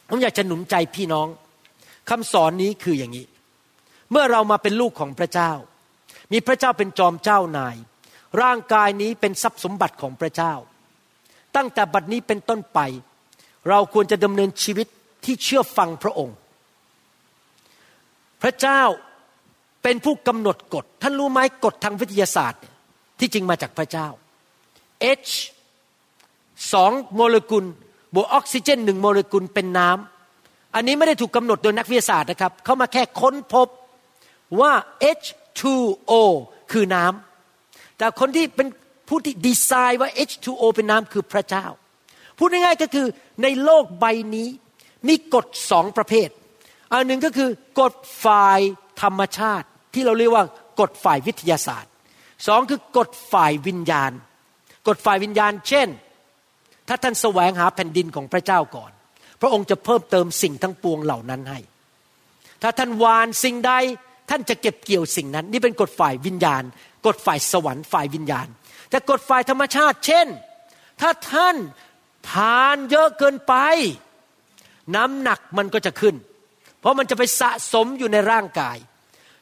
[0.09, 1.29] ผมอยากจะหนุนใจพี่น้อง
[2.11, 3.27] คำสอนนี้คืออย่างนี้
[4.11, 5.53] เมื่อเรามาเป็นลูกของพระเจ้า
[6.33, 7.77] มีพระเจ้าเป็นจอมเจ้านาย
[8.43, 10.53] ร่างกายนี้เป็นทรัพย์สมบัติของพระเจ้า
[11.57, 12.79] ตั้งแต่บัดนี้เป็นต้นไป
[13.69, 14.87] เราควรจะดำเนินชีวิต
[15.25, 16.37] ที่เชื่อฟังพระองค์
[18.43, 18.83] พระเจ้า
[19.83, 22.63] เป็นผู้กำหนดกฎ ท่านรู้ไหมกฎทางวิทยาศาสตร์
[23.19, 24.09] ที่จริงมาจากพระเจ้า
[25.21, 25.33] H
[26.73, 27.65] สองโมเลกุล
[28.15, 33.69] บวกออกซิเจนหนึ่งโมเลกุลเป็นน้ำอันนี้ไม่ได้ถูกกำหนดโดยนักวิทยาศาสตร์นะครับ เขามาแค่ค้นพบ
[34.61, 34.73] ว่า
[35.19, 36.13] H2O
[36.73, 38.69] คือน้ำแต่คนที่เป็น
[39.11, 41.67] ผู้ที่ดีไซน์ว่า H2O เป็นน้ำคือพระเจ้า
[42.39, 43.07] พูดง่ายๆก็คือ
[43.43, 44.05] ในโลกใบ
[44.35, 44.49] นี้
[45.09, 46.29] มีกฎสองประเภท
[46.93, 47.51] อันหนึ่งก็คือ
[47.81, 47.95] กฎ
[48.25, 48.61] ฝ่าย
[49.03, 50.45] ธรรมชาติ ที่เราเรียกว่า
[50.81, 51.93] กฎฝ่ายวิทยาศาสตร์
[52.47, 54.13] สองคือกฎฝ่ายวิญญาณ
[54.89, 55.89] กฎฝ่ายวิญญาณ เช่น
[56.89, 58.93] ถ้าท่านแสวงหาแผ่นดินของพระเจ้าก่อน
[59.41, 61.59] พระองค์จะเพิ่มเติมสิ่งทั้งปวงเหล่านั้นให้
[62.63, 63.73] ถ้าท่านวานสิ่งใด
[64.31, 66.63] ท่านจะเก็บเกี่ยวสิ่งนั้น นี่เป็นกฎฝ่ายวิญญาณ
[67.07, 68.49] กฎฝ่ายสวรรค์ฝ่ายวิญญาณ
[68.91, 70.27] แต่กฎฝ่ายธรรมชาติ เช่น
[71.01, 71.57] ถ้าท่าน
[72.33, 73.55] ทานเยอะเกินไป
[74.95, 76.15] น้ำหนักมันก็จะขึ้น
[76.81, 78.77] เพราะมันจะไปสะสมอยู่ในร่างกาย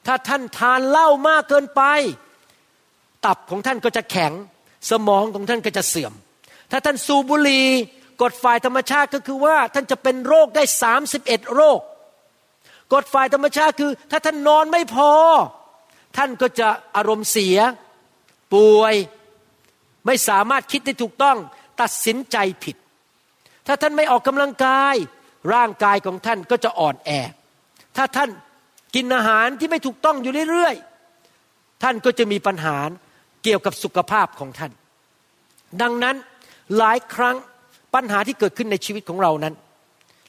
[0.07, 1.83] ถ้าท่านทานเหล้ามากเกินไป
[3.27, 4.33] ตับของท่านก็จะแข็ง
[4.91, 6.13] สมองของท่านก็จะเสื่อม
[6.71, 7.67] ถ้าท่านสูบบุหรี่
[8.23, 10.63] กฎฝ่ายธรรมชาติก็คือว่าท่านจะเป็นโรคได้
[11.09, 11.81] 31โรค
[12.93, 15.11] กฎฝ่ายธรรมชาติคือ ถ้าท่านนอนไม่พอ
[16.17, 17.59] ท่านก็จะอารมณ์เสีย
[18.55, 18.95] ป่วย
[20.07, 21.37] ไม่สามารถคิดได้ถูกต้อง
[21.81, 22.77] ตัดสินใจผิด
[23.67, 24.97] ถ้าท่านไม่ออกกำลังกาย
[25.55, 27.11] ร่างกายของท่านก็จะอ่อนแอ
[27.97, 28.31] ถ้าท่าน
[28.95, 32.77] กินอาหารที่ไม่ถูกต้องอยู่เรื่อยๆ ท่านก็จะมีปัญหา
[33.43, 34.73] เกี่ยวกับสุขภาพของท่าน
[35.83, 36.17] ดังนั้น
[36.77, 37.37] หลายครั้ง
[37.95, 39.55] ปัญหาที่เกิดขึ้นในชีวิตของเรานั้น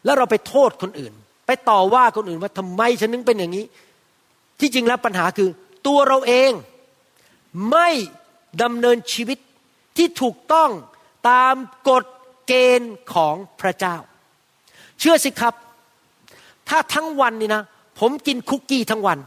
[0.05, 1.13] แล้วเราไปโทษคนอื่น
[1.47, 3.65] ไปต่อว่าคนอื่นว่าทำไมฉันนึงเป็นอย่างนี้
[4.59, 5.49] ที่จริงแล้วปัญหาคือ
[5.87, 6.51] ตัวเราเอง
[7.71, 7.89] ไม่
[8.63, 9.37] ดำเนินชีวิต
[9.99, 10.69] ที่ถูกต้อง
[11.29, 11.55] ตาม
[11.89, 12.05] กฎ
[12.47, 13.95] เกณฑ์ของพระเจ้า
[14.99, 15.53] เชื่อสิครับ
[16.69, 17.63] ถ้าทั้งวันนี่นะ
[17.99, 19.19] ผมกินคุกกี้ทั้งวัน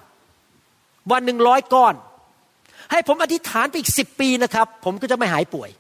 [1.13, 1.95] วันหนึ่งร้อยก้อน
[2.91, 5.71] ให้ผมอธิษฐานไปอีกสิบปีนะครับ ผมก็จะไม่หายป่วย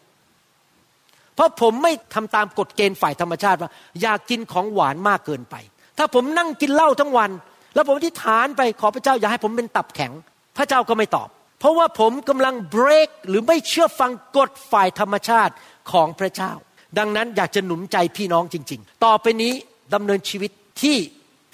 [1.35, 3.71] เพราะผมไม่ทำตามกฎเกณฑ์ฝ่ายธรรมชาติว่า
[4.03, 5.55] อยากกินของหวานมากเกินไป
[5.99, 7.31] ถ้าผมนั่งกินเหล้าทั้งวัน
[7.75, 10.13] แล้วผมอธิษฐานไปขอพระเจ้าอย่าให้ผมเป็นตับแข็ง
[10.57, 11.29] พระเจ้าก็ไม่ตอบ
[11.63, 15.55] เพราะว่าผมกำลังเบรกหรือไม่เชื่อฟังกฎฝ่ายธรรมชาติ
[15.93, 16.53] ของพระเจ้า
[16.99, 19.53] ดังนั้นอยากจะหนุนใจพี่น้องจริง ๆ ต่อไปนี้
[19.95, 20.51] ดำเนินชีวิต
[20.83, 20.97] ที่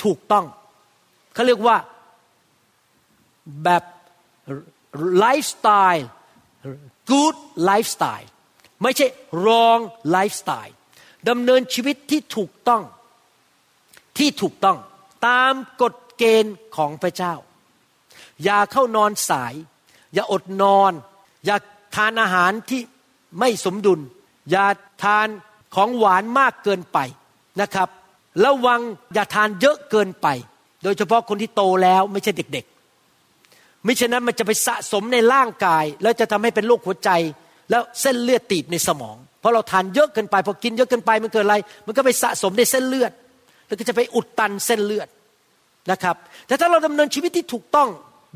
[0.05, 0.45] ถูกต้อง
[1.35, 1.77] เขาเรียกว่า
[3.65, 3.85] แบบ
[5.19, 6.09] ไลฟ์สไตล์
[7.11, 7.37] good
[7.69, 8.29] lifestyle
[8.83, 9.07] ไม่ใช่
[9.43, 9.81] wrong
[10.15, 10.75] lifestyle
[11.29, 12.83] ดำเนินชีวิตที่ถูกต้อง
[14.19, 14.79] ที่ถูกต้อง
[15.27, 17.35] ตามกฎเกณฑ์ของพระเจ้า
[18.45, 19.55] อย่าเข้านอนสาย
[20.15, 20.93] อย่าอดนอน
[21.47, 21.57] อย่า
[21.97, 22.81] ทานอาหารที่
[23.39, 24.01] ไม่สมดุล
[24.51, 24.67] อย่า
[25.05, 25.29] ทาน
[25.75, 26.99] ของหวานมากเกินไป
[27.61, 27.89] นะครับ
[28.45, 28.81] ระวัง
[29.15, 30.27] อย่าทานเยอะเกินไป
[30.83, 37.11] โดยเฉพาะคนที่โตแล้วไม่ใช่เด็กๆมิฉะนั้นมันจะไปสะสมในร่างกาย แล้วจะทำให้เป็นโรคหัวใจ
[37.71, 41.57] แล้วเส้นเลือดตีบในสมอง เพราะเราทานเยอะเกินไปพอกินเยอะเกินไปมันเกิดอะไร
[41.87, 43.13] มันก็ไปสะสมในเส้นเลือด
[43.67, 45.09] แล้วก็จะไปอุดตันเส้นเลือด
[45.91, 47.89] นะครับ แต่ถ้าเราดำเนินชีวิตที่ถูกต้อง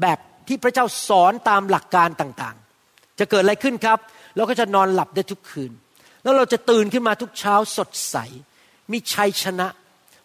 [0.03, 0.19] แบบ
[0.49, 3.99] ที่พระเจ้าสอนตามหลักการต่างๆ จะเกิดอะไรขึ้นครับ
[4.37, 5.73] เราก็จะนอนหลับได้ทุกคืน
[6.23, 8.17] แล้วเราจะตื่นขึ้นมาทุกเช้าสดใส
[8.93, 9.69] มีชัยชนะ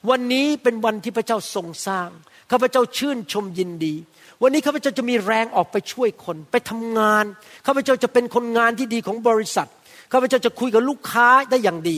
[0.09, 2.09] วันนี้เป็นวันที่พระเจ้าทรงสร้าง
[2.51, 3.95] ข้าพเจ้าชื่นชมยินดี
[4.41, 7.25] วันนี้ข้าพเจ้าจะมีแรงออกไปช่วยคน ไปทำงาน
[7.65, 9.69] ข้าพเจ้าจะเป็นคนงานที่ดีของบริษัท
[10.11, 11.97] ข้าพเจ้าจะคุยกับลูกค้าได้อย่างดี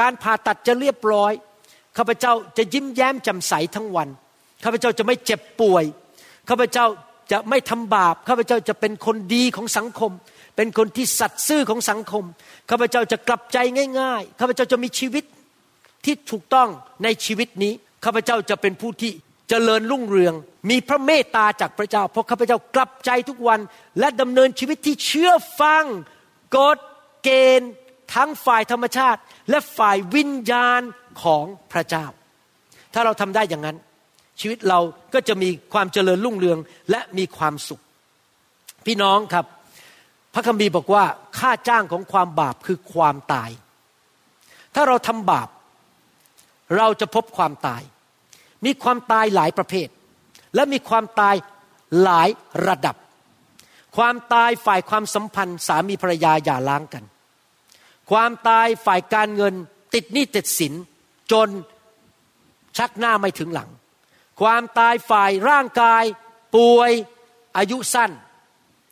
[0.00, 1.32] การผ่าตัดจะเรียบร้อย
[1.96, 4.08] ข้าพเจ้าจะยิ้มแย้มแจ่มใสทั้งวัน
[4.64, 5.84] ข้าพเจ้าจะไม่เจ็บป่วย
[6.48, 6.86] ข้าพเจ้า
[7.32, 10.12] จะไม่ทำบาปข้าพเจ้าจะเป็นคนดีของสังคม
[10.56, 12.24] เป็นคนที่สัตย์ซื่อของสังคม
[12.70, 13.58] ข้าพเจ้าจะกลับใจ
[14.00, 15.24] ง่ายๆข้าพเจ้าจะมีชีวิต
[16.04, 16.68] ที่ถูกต้อง
[17.04, 17.72] ในชีวิตนี้
[18.04, 19.12] ข้าพเจ้าจะเป็นผู้ที่
[19.48, 20.34] เจริญรุ่งเรือง
[20.70, 23.60] มีพระเมตตาจากพระเจ้า เพราะข้าพเจ้ากลับใจทุกวัน
[23.98, 25.84] และดำเนินชีวิตที่เชื่อฟัง
[26.56, 26.78] กฎ
[27.22, 27.28] เก
[27.60, 27.72] ณฑ์
[28.14, 29.20] ทั้งฝ่ายธรรมชาติ
[29.50, 30.82] และฝ่ายวิญญาณ
[31.22, 32.06] ของพระเจ้า
[32.94, 33.76] ถ้าเราทำได้อย่างนั้น
[34.40, 34.80] ชีวิตเรา
[35.14, 36.58] ก็จะมีความเจริญรุ่งเรือง
[36.90, 37.82] และมีความสุข
[38.86, 39.46] พี่น้องครับ
[40.34, 41.04] พระคัมภีร์บอกว่า
[41.38, 43.50] ค่าจ้างของความบาปคือความตาย
[44.74, 45.48] ถ้าเราทำบาป
[46.76, 47.82] เราจะพบความตาย
[48.64, 49.88] มีความตายหลายประเภท
[50.54, 51.34] และมีความตาย
[52.02, 52.28] หลาย
[52.66, 52.96] ระดับ
[53.96, 57.04] ความตายฝ่ายความสัมพันธ์ สามีภรรยาอย่าล้างกัน
[58.10, 59.54] ความตายฝ่ายการเงิน
[59.94, 60.72] ติดหนี้ติดสิน
[61.32, 61.48] จน
[62.78, 63.70] ชักหน้าไม่ถึงหลัง
[64.40, 66.04] ความตายฝ่ายร่างกาย
[66.56, 66.90] ป่วย
[67.56, 68.10] อายุสั้น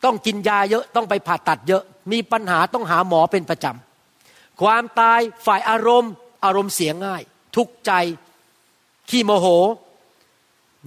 [0.04, 1.82] ต้องกินยาเยอะต้องไปผ่าตัดเยอะ
[2.12, 6.12] มีปัญหาต้องหาหมอเป็นประจำความตายฝ่ายอารมณ์
[6.44, 7.22] อารมณ์เสียง่าย
[7.56, 7.92] ทุกข์ใจ
[9.08, 9.46] ขี้โมโห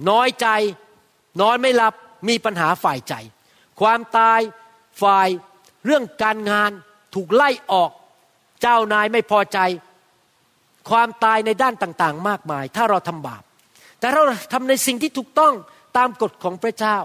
[0.08, 0.48] น้อยใจ
[1.40, 1.94] นอนไม่หลับ
[2.28, 3.14] มีปัญหาฝ่ายใจ
[3.80, 4.40] ความตาย
[5.02, 5.28] ฝ่าย
[5.84, 6.70] เรื่องการงาน
[7.14, 7.90] ถูกไล่ออก
[8.62, 9.58] เจ้านายไม่พอใจ
[10.90, 13.42] ความตายในด้านต่างๆ มากมาย ถ้าเราทำบาป
[14.02, 14.22] แต่เรา
[14.52, 15.54] ทำในสิ่งที่ถูกต้อง
[15.96, 16.96] ตามกฎของพระเจ้า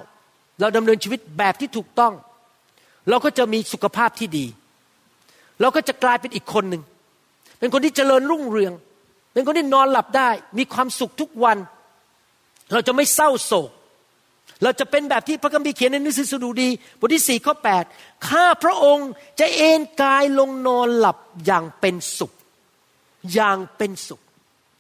[0.60, 2.14] เราดำเนินชีวิตแบบที่ถูกต้อง
[3.10, 4.46] เราก็จะมีสุขภาพที่ดี
[5.62, 6.84] เราก็จะกลายเป็นอีกคนหนึ่ง
[7.60, 8.74] เป็นคนที่เจริญรุ่งเรือง
[9.34, 11.58] เป็นคนที่นอนหลับได้ มีความสุขทุกวัน
[12.74, 13.70] เราจะไม่เศร้าโศก
[14.64, 16.70] เราจะเป็นแบบที่พระคัมภีร์เขียนในหนังสือสดุดี
[17.00, 17.84] บทที่สี่ข้อแปด
[18.28, 22.32] ข้าพระองค์จะเอนกายลงนอนหลับอย่างเป็นสุข
[23.34, 24.22] อย่างเป็นสุข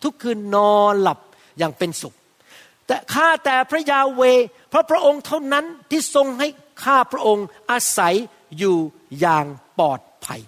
[0.04, 1.20] ทุกคืนนอนหลับ
[1.58, 2.16] อย่างเป็นสุข
[2.88, 4.22] แต่ข้าแต่พระยาเว
[4.70, 6.48] เพราะพระองค์เท่านั้นที่ทรงให้
[6.84, 8.16] ข้าพระองค์อาศัย
[8.58, 8.78] อยู่
[9.20, 9.46] อย่าง
[9.80, 10.42] ปลอดภัย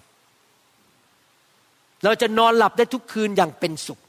[2.04, 4.00] เราจะนอนหลับได้ทุกคืนอย่างเป็นสุข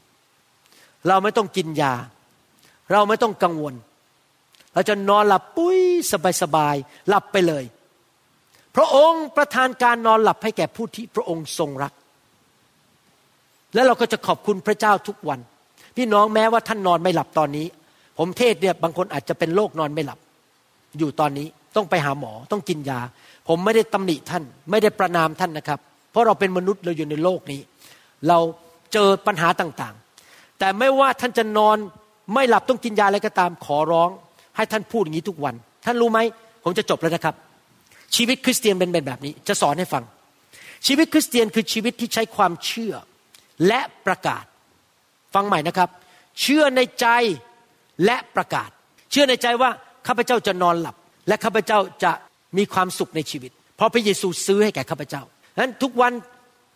[1.08, 1.94] เราไม่ต้องกินยา
[2.92, 3.74] เราไม่ต้องกังวล
[4.74, 5.78] เราจะนอนหลับปุ้ย
[6.42, 7.64] สบายๆหลับไปเลย
[8.76, 11.92] พระองค์ประทานการนอนหลับให้แก่ผู้ที่พระองค์ทรงรัก
[13.74, 15.40] แล้วเราก็จะขอบคุณพระเจ้าทุกวัน
[15.96, 17.66] พี่น้องแม้ว่าท่านนอนไม่หลับตอนนี้
[18.18, 20.18] ผมเทศเนี่ยบางคนอาจจะเป็นโรคนอนไม่หลับ
[20.98, 23.00] อยู่ตอนนี้ต้องไปหาหมอต้องกินยา
[23.48, 25.80] ผมไม่ได้ตำหนิท่าน ไม่ได้ประนามท่านนะครับ
[26.10, 27.60] เพราะเราเป็นมนุษย์เราอยู่ในโลกนี้
[28.28, 28.38] เรา
[28.92, 31.76] เจอปัญหาต่างๆ แต่ไม่ว่าท่านจะนอน
[32.34, 34.10] ไม่หลับต้องกินยาอะไรก็ตามขอร้อง
[34.56, 36.18] ให้ท่านพูดอย่างนี้ทุกวัน ท่านรู้ไหม
[36.64, 37.34] ผมจะจบแล้วนะครับ
[38.16, 40.04] ชีวิตคริสเตียนเป็นแบบนี้ จะสอนให้ฟัง
[40.86, 42.94] ชีวิตคริสเตียนคือชีวิตที่ใช้ความเชื่อ
[43.66, 44.44] และประกาศ
[45.34, 45.88] ฟังใหม่นะครับ
[46.40, 47.06] เชื่อในใจ
[48.04, 48.70] และประกาศ
[49.10, 49.70] เชื่อในใจว่า
[50.06, 50.96] ข้าพเจ้าจะนอนหลับ
[51.28, 52.12] และข้าพเจ้าจะ
[52.56, 55.22] มีความสุขในชีวิต เพราะพระเยซูซื้อให้แก่ข้าพเจ้า
[55.54, 56.12] ฉะนั้นทุกวัน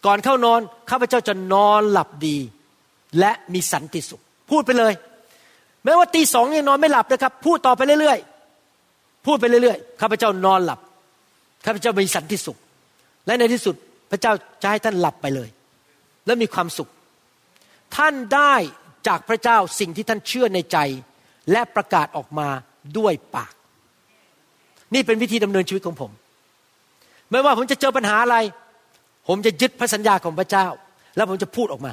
[0.07, 2.37] ก่อนเข้านอนข้าพเจ้าจะนอนหลับดี
[3.19, 4.93] และมีสันติสุข พูดไปเลย
[5.85, 10.81] แม้ว่าตีสองยังนอนไม่หลับนะครับ พูดต่อไปเรื่อยๆ พูดไปเรื่อยๆข้าพเจ้านอนหลับ
[11.67, 12.57] ข้าพเจ้ามีสันติสุข
[13.27, 13.75] และในที่สุด
[14.11, 14.33] พระเจ้า
[14.63, 15.49] จะให้ท่านหลับไปเลย
[16.27, 16.89] และมีความสุข
[17.97, 18.55] ท่านได้
[19.09, 20.79] จากพระเจ้าสิ่งที่ท่านเชื่อในใจ
[21.53, 22.49] และประกาศออกมา
[22.99, 23.53] ด้วยปาก
[24.95, 26.11] นี่เป็นวิธีดำเนินชีวิตของผม
[27.31, 28.37] ไม่ว่าผมจะเจอปัญหาอะไร
[29.29, 30.67] ผมจะยึดพระสัญญาของพระเจ้า
[31.17, 31.93] แล้วผมจะพูดออกมา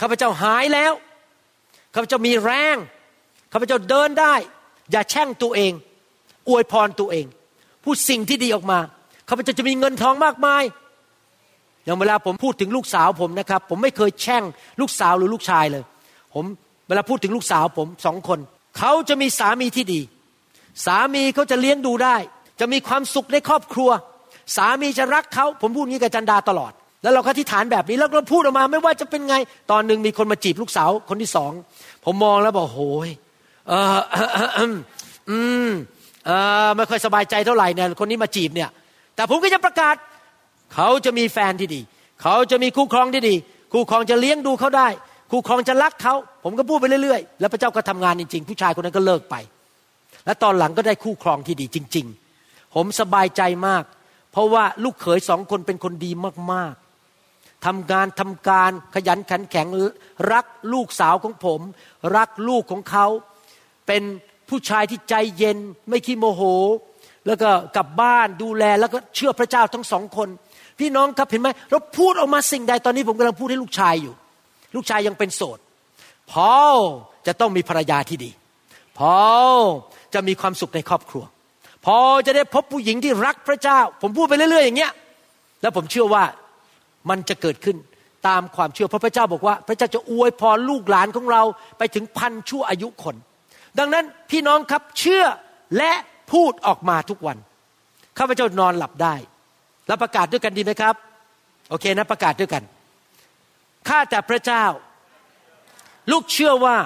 [0.00, 0.92] ข้าพเจ้าหายแล้ว
[1.94, 2.76] ข้าพเจ้ามีแรง
[3.52, 4.34] ข้าพเจ้าเดินได้
[4.90, 5.72] อย่าแช่งตัวเอง
[6.48, 7.26] อวยพรตัวเอง
[7.84, 8.78] พูดสิ่งที่ดีออกมา
[9.28, 10.62] ข้าพเจ้าจะมีเงินทองมากมาย
[11.86, 14.42] อย่างเวลาผมพูดถึงลูกสาวผมนะครับ ผมไม่เคยแช่ง
[14.80, 15.84] ลูกสาวหรือลูกชายเลย
[16.34, 16.44] ผม
[16.88, 18.38] เวลาพูดถึงลูกสาวผมสองคน
[18.78, 20.00] เขาจะมีสามีที่ดี
[20.86, 22.16] สามีเขาจะเลี้ยงดูได้
[22.60, 23.90] จะมีความสุขในครอบครัว
[24.56, 26.72] สามีจะรักเขาผมพูดงี้กับจันดาตลอด
[27.02, 29.36] แล้วเราก็ที่ฐานแบบนี้แล้วเราพูดออกมาไม่ว่าจะเป็นไง
[29.70, 31.52] ตอนหนึ่งมีคนมาจีบลูกสาวคนที่สอง
[32.04, 33.10] ผมมองแล้วบอกโอ้ย
[33.68, 33.98] เออ
[35.28, 35.70] อืม
[36.26, 36.30] เอ
[36.66, 38.70] อไม่ค่อยสบายใจเท่าไหร่เนี่ยคนนี้มาจีบเนี่ย
[39.16, 39.94] แต่ผมก็จะประกาศ
[40.74, 41.80] เขาจะมีแฟนที่ดี
[42.22, 43.34] เขาจะมีคู่ครองที่ดี
[43.72, 44.88] คู่ครองจะเลี้ยงดูเขาได้
[45.30, 46.14] คู่ครองจะรักเขา
[46.44, 49.34] ผมก็พูดไปเรื่อยๆ แล้วพระเจ้าก็ทำงานจริง ๆ ผู้ชายคนนั้นก็เลิกไป
[50.26, 52.06] และตอนหลังก็ได้คู่ครองที่ดีจริง
[52.40, 53.84] ๆ ผมสบายใจมาก
[54.32, 56.10] เพราะว่าลูกเขยสองคนเป็นคนดี
[56.52, 59.66] มากๆทำงานทำการขยันขันแข็ง
[60.32, 61.60] รักลูกสาวของผม
[62.16, 63.06] รักลูกของเขา
[63.86, 64.02] เป็น
[64.48, 65.58] ผู้ชายที่ใจเย็น
[65.88, 66.42] ไม่ขี้โมโห
[67.26, 70.28] แล้วก็กลับบ้านดูแลแล้วก็เชื่อพระเจ้าทั้งสองคน
[70.78, 74.14] พี่น้องครับเห็นไหมเราพูดออกมาสิ่งใดตอนนี้ผมกำลังพูดให้ลูกชายอยู่
[74.74, 75.58] ลูกชายยังเป็นโสด
[76.30, 76.78] พอล
[77.26, 78.30] จะต้องมีภรรยาที่ดี
[78.98, 79.14] พอ
[79.58, 79.62] ล
[80.14, 81.24] จะมีความสุขในครอบครัว
[81.86, 84.92] พอจะได้พบผู้หญิงที่รักพระเจ้า ผมพูดไปเรื่อยๆอย่างเงี้ย
[85.62, 86.24] แล้วผมเชื่อว่า
[87.10, 87.76] มันจะเกิดขึ้น
[88.28, 91.42] ตามความเชื่อเพราะพระเจ้าบอกว่า พระเจ้าจะอวยพรลูกหลานของเรา
[91.78, 93.16] ไปถึงพันชั่วอายุคน
[93.78, 95.24] ดังนั้นพี่น้องครับเชื่อ
[95.78, 95.92] และ
[96.32, 97.36] พูดออกมาทุกวัน
[98.18, 99.14] ข้าพเจ้านอนหลับได้
[99.86, 100.94] แล้วประกาศด้วยกันดีไหมครับ
[101.70, 102.62] โอเคนะประกาศด้วยกัน
[103.88, 104.64] ข้าแต่พระเจ้า
[106.10, 106.76] ลูกเชื่อว่า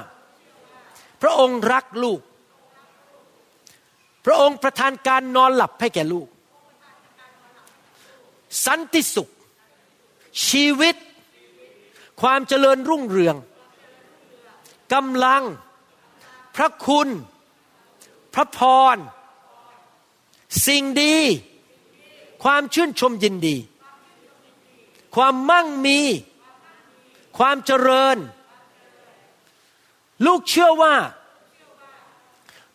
[1.23, 2.21] พระองค์รักลูก
[4.27, 6.29] พระองค์ประทานการนอนหลับให้แก่ลูก
[8.67, 9.29] สันติสุข
[10.49, 10.97] ชีวิต
[12.23, 13.37] ความเจริญรุ่งเรือง
[14.95, 15.43] กำลัง
[16.57, 17.09] พระคุณ
[18.35, 18.61] พระพ
[18.95, 18.97] ร
[20.67, 21.17] สิ่งดี
[22.43, 23.57] ความชื่นชมยินดี
[25.15, 25.99] ความมั่งมี
[27.39, 28.17] ความเจริญ
[30.27, 30.95] ลูกเชื่อว่า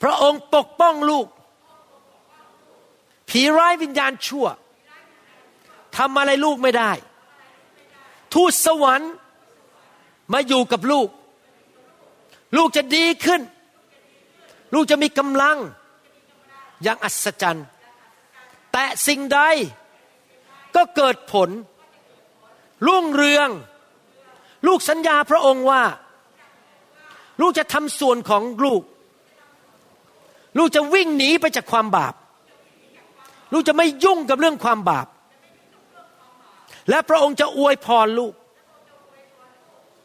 [0.02, 1.28] พระองค์ปกป้องลูก
[3.30, 4.48] ผีร้ายวิญญาณชั่ว
[5.98, 6.92] ทำอะไรลูกไม่ได้
[8.34, 9.14] ทูตสวรรค์
[10.34, 11.10] มาอยู่กับลูก
[12.58, 13.42] ลูกจะดีขึ้น
[14.74, 15.58] ลูกจะมีกำลัง
[16.84, 17.66] อย่างอัศจรรย์
[18.78, 19.42] แต่สิ่งใด
[20.76, 21.50] ก็เกิดผล
[22.88, 23.50] รุ่งเรือง
[24.68, 25.84] ลูกสัญญาพระองค์ว่า
[27.42, 28.82] ลูกจะทำส่วนของลูก
[30.58, 32.14] ลูกจะวิ่งหนีไปจากความบาป
[33.54, 35.08] ลูกจะไม่ยุ่งกับเรื่องความบาป
[36.90, 38.34] และพระองค์จะอวยพรลูก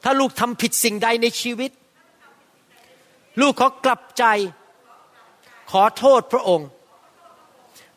[0.04, 1.70] ถ้าลูกทำผิดสิ่งใดในชีวิต
[3.40, 4.24] ลูกขอกลับใจ
[5.70, 6.68] ขอโทษพระองค์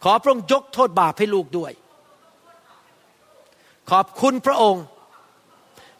[0.04, 1.72] ขอพระองค์ยกโทษบาปให้ลูกด้วย
[3.92, 4.84] ขอบคุณพระองค์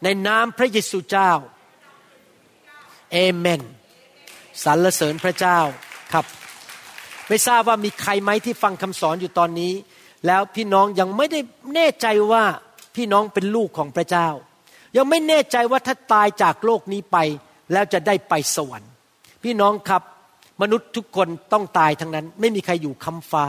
[0.04, 1.32] ในนามพระเยซูเจ้า
[3.12, 3.62] เอเมน
[4.64, 5.60] สรรเสริญพระเจ้า
[6.14, 6.26] ครับ
[7.28, 9.74] ไม่ทราบว่ามีใครไหมที่ฟังคำสอนอยู่ตอนนี้
[10.28, 11.40] แล้วพี่น้องยังไม่ได้
[11.76, 12.44] แน่ใจว่า
[12.96, 14.28] พี่น้องเป็นลูกของพระเจ้า
[14.98, 17.18] ยังไม่แน่ใจว่าถ้าตายจากโลกนี้ไป
[17.72, 18.92] แล้วจะได้ไปสวรรค์
[19.44, 20.02] พี่น้องครับ
[20.62, 23.46] มนุษย์ทุกคนต้องตายทั้งนั้น ไม่มีใครอยู่ค้ำฟ้า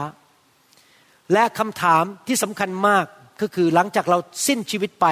[1.33, 3.05] และคำถามที่สำคัญมาก
[3.41, 4.17] ก็คือหลังจากเรา
[4.47, 5.05] สิ้นชีวิตไป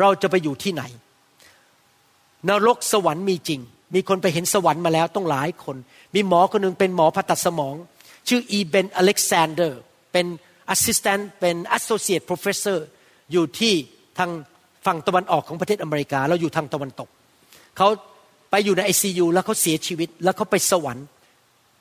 [0.00, 0.82] เราจะไปอยู่ที่ไหน
[2.48, 3.60] นรกสวรรค์มีจริง
[3.94, 5.76] มีคนไปเห็นสวรรค์มาแล้วตั้งหลายคน
[6.14, 7.74] มีหมอคนหนึ่งเป็นหมอผ่าตัดสมอง
[8.28, 9.80] ชื่อ Eben Alexander
[10.12, 10.26] เป็น
[10.74, 12.78] assistant เป็น associate professor
[13.32, 13.74] อยู่ที่
[14.18, 14.30] ทาง
[14.86, 17.08] ฝั่งตะวันออกของประเทศอเมริกา เราอยู่ทางตะวันตก
[17.76, 17.88] เขา
[18.50, 21.06] ไปอยู่ในไอซียูแล้วเขาเสียชีวิต แล้วเขาไปสวรรค์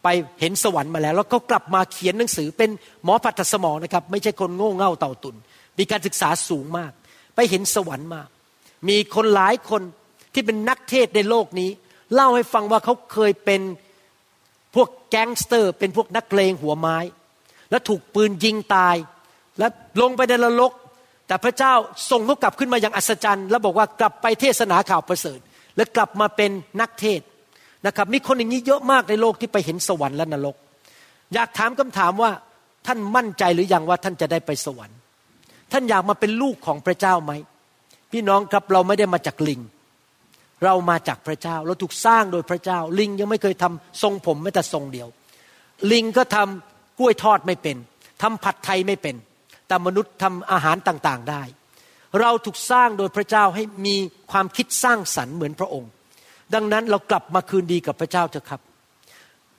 [0.03, 0.07] ไป
[0.39, 2.69] เห็นสวรรค์มาแล้ว แล้วก็กลับมาเขียนหนังสือเป็น
[3.03, 5.35] หมอผ่าตัดสมองนะครับ ไม่ใช่คนโง่เง่าเต่าตุน
[5.77, 6.91] มีการศึกษาสูงมาก
[7.35, 8.21] ไปเห็นสวรรค์มา
[8.89, 9.81] มีคนหลายคน
[10.33, 11.69] ที่เป็นนักเทศในโลกนี้
[12.13, 13.61] เล่าให้ฟังว่าเขาเคยเป็น
[14.75, 16.97] พวกแก๊งสเตอร์ เป็นพวกนักเลงหัวไม้
[17.69, 18.95] แล้วถูกปืนยิงตาย
[19.59, 19.71] แล้ว
[20.01, 20.71] ลงไปในนรก
[21.27, 21.73] แต่พระเจ้า
[22.11, 25.39] ส่งเขากลับขึ้นมาอย่างอัศจรรย์ แล้วบอกว่ากลับไปเทศนาข่าวประเสริฐ
[25.77, 27.21] และกลับมาเป็นนักเทศ
[27.85, 30.55] นะครับมีคนอย่างนี้เยอะมากในโลกที่ไปเห็นสวรรค์และนรก
[31.33, 32.31] อยากถามคำถามว่า
[32.87, 34.97] ท่านมั่นใจหรือยังว่าท่านจะได้ไปสวรรค์
[35.71, 37.31] ท่านอยากมาเป็นลูกของพระเจ้าไหม
[38.11, 39.61] พี่น้องครับเราไม่ได้มาจากลิง
[40.63, 45.07] เรามาจากพระเจ้า เราถูกสร้างโดยพระเจ้า ลิงยังไม่เคยทำทรงผมแม้แต่ทรงเดียว
[45.91, 47.77] ลิงก็ทำกล้วยทอดไม่เป็น
[48.21, 49.15] ทำผัดไทยไม่เป็น
[49.67, 51.43] แต่มนุษย์ทำอาหารต่างๆได้
[52.19, 53.95] เราถูกสร้างโดยพระเจ้าให้มี
[54.31, 55.91] ความคิดสร้างสรรค์เหมือนพระองค์
[56.53, 58.61] ดังนั้นเรากลับมาคืนดีกับพระเจ้าเถอะครับ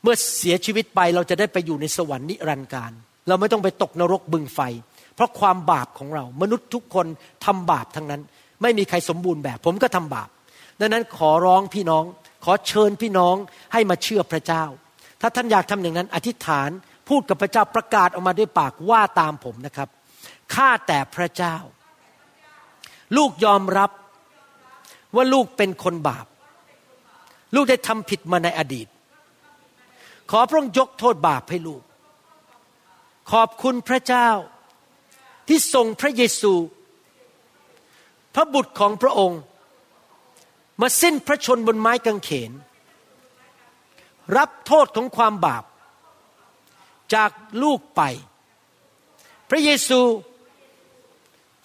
[0.03, 2.93] เมื่อเสียชีวิตไปเราจะได้ไปอยู่ในสวรรค์นิรันดร์การ
[3.29, 4.61] เราไม่ต้องไปตกนรกบึงไฟ
[5.15, 7.07] เพราะความบาปของเรา มนุษย์ทุกคน
[7.45, 8.23] ทำบาปทั้งนั้น
[8.63, 10.29] ไม่มีใครสมบูรณ์แบบ ผมก็ทำบาป
[10.81, 12.05] ดังนั้นขอร้องพี่น้อง
[12.45, 13.37] ขอเชิญพี่น้อง
[13.73, 14.65] ให้มาเชื่อพระเจ้า
[15.21, 16.71] ถ้าท่านอยากทำอย่างนั้น อธิษฐาน
[17.09, 19.89] พูดกับพระเจ้าประกาศออกมาด้วยปากว่าตามผมนะครับ
[20.55, 21.57] ข้าแต่พระเจ้า
[23.17, 23.91] ลูกยอมรับ
[25.15, 26.27] ว่าลูกเป็นคนบาป
[27.55, 28.89] ลูกได้ทำผิดมาในอดีต
[30.31, 31.83] ขอพระองค์ยกโทษบาปให้ลูก
[33.31, 34.29] ขอบคุณพระเจ้า
[35.49, 36.53] ที่ส่งพระเยซู
[38.35, 39.41] พระบุตรของพระองค์
[40.81, 42.53] มาสิ้นพระชนบนไม้กางเขน
[44.37, 45.65] รับโทษของความบาป
[47.15, 47.31] จาก
[47.63, 48.03] ลูกไป
[49.51, 50.01] พระเยซู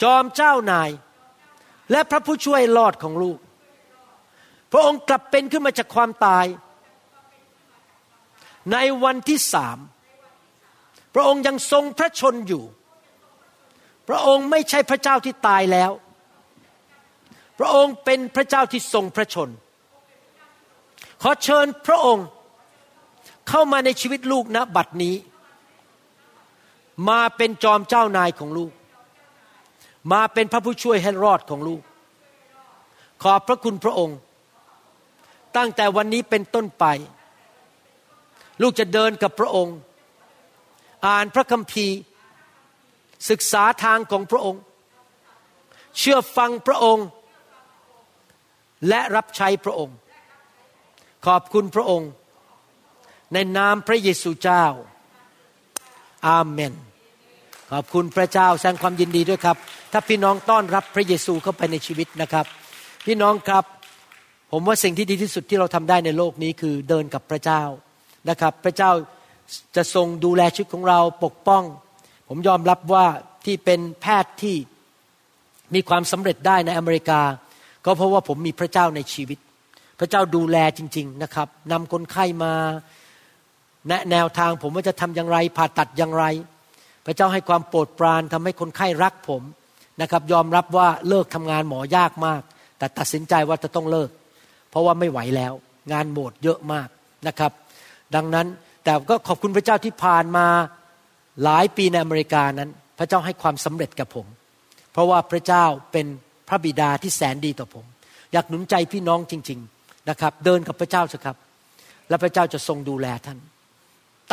[0.04, 0.90] จอมเจ้านาย
[1.92, 3.40] และพระผู้ช่วยรอดของลูก
[4.72, 6.46] พระองค์กลับเป็นขึ้นมาจากความตาย
[8.72, 9.78] ในวันที่สาม
[11.16, 12.64] พระองค์ยังทรงพระชนอยู่
[14.08, 15.92] พระองค์ไม่ใช่พระเจ้าที่ตายแล้ว
[17.60, 19.50] พระองค์เป็นพระเจ้าที่ทรงพระชน
[21.22, 22.26] ขอเชิญพระองค์
[23.50, 25.16] เข้ามาในชีวิตลูกณบัดนี้
[27.10, 28.72] มาเป็นจอมเจ้านายของลูก
[30.14, 31.82] มาเป็นพระผู้ช่วยให้รอดของลูก
[33.24, 34.18] ขอบพระคุณพระองค์
[35.58, 36.86] ตั้งแต่วันนี้เป็นต้นไป
[38.62, 39.78] ลูกจะเดินกับพระองค์
[41.08, 41.98] อ่านพระคัมภีร์
[43.30, 44.62] ศึกษาทางของพระองค์
[46.00, 47.08] เชื่อฟังพระองค์
[48.88, 49.98] และรับใช้พระองค์
[51.26, 52.10] ขอบคุณพระองค์
[53.34, 54.66] ในนามพระเยซูเจ้า
[56.28, 56.74] อาเมน
[57.72, 59.58] ขอบคุณพระเจ้าแสดงความยินดีด้วยครับ
[59.92, 62.46] ถ้าพี่น้องต้อนรับพระเยซูเข้าไปในชีวิตนะครับ
[63.06, 63.66] พี่น้องครับ
[64.52, 67.64] ผมว่าสิ่งที่ดีที่สุดที่เราทำได้ในโลกนี้คือเดินกับพระเจ้า
[68.30, 68.92] นะครับ พระเจ้า
[69.76, 71.64] จะทรงดูแลชีวิตของเราปกป้อง
[72.30, 73.06] ผมยอมรับว่า
[73.46, 74.56] ที่เป็นแพทย์ที่
[75.74, 77.22] มีความสำเร็จได้ในอเมริกา
[77.86, 79.40] ก็เพราะว่าผมมีพระเจ้าในชีวิต
[80.00, 82.54] พระเจ้าดูแลจริง ๆนะครับนำคนไข้มา
[83.88, 86.26] แนะแนวทางผมว่าจะทำอย่างไรผ่าตัดอย่างไร
[87.06, 89.42] พระเจ้าให้ความโปรดปรานทำให้คนไข้รักผม
[90.02, 92.42] นะครับ ยอมรับว่าเลิกทำงานหมอยากมาก
[92.78, 94.10] แต่ตัดสินใจว่าจะต้องเลิก
[94.78, 95.54] ราะว่าไม่ไหวแล้ว
[95.92, 96.88] งานโหมดเยอะมาก
[97.28, 97.52] นะครับ
[98.16, 98.48] ดังนั้น
[98.84, 100.48] แต่ก็ขอบคุณพระเจ้าที่ผ่านมา
[101.44, 102.70] หลายปีในอเมริกานั้น
[103.00, 104.26] พระเจ้าให้ความสำเร็จกับผม
[104.92, 106.08] เพราะว่าพระเจ้าเป็น
[106.48, 107.86] พระบิดาที่แสนดีต่อผม
[108.34, 111.38] อยากหนุนใจพี่น้องจริง ๆนะครับ เดินกับพระเจ้าสิครับ
[112.10, 113.38] และพระเจ้าจะทรงดูแลท่าน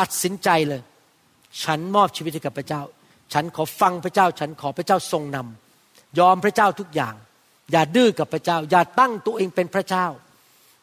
[0.00, 0.82] ตัดสินใจเลย
[1.62, 2.82] ฉันมอบชีวิตให้กับพระเจ้า
[3.32, 7.14] ฉันขอฟังพระเจ้า ฉันขอพระเจ้าทรงนำยอมพระเจ้าทุกอย่าง
[7.72, 10.06] อย่าดื้อกับพระเจ้า อย่าตั้งตัวเองเป็นพระเจ้า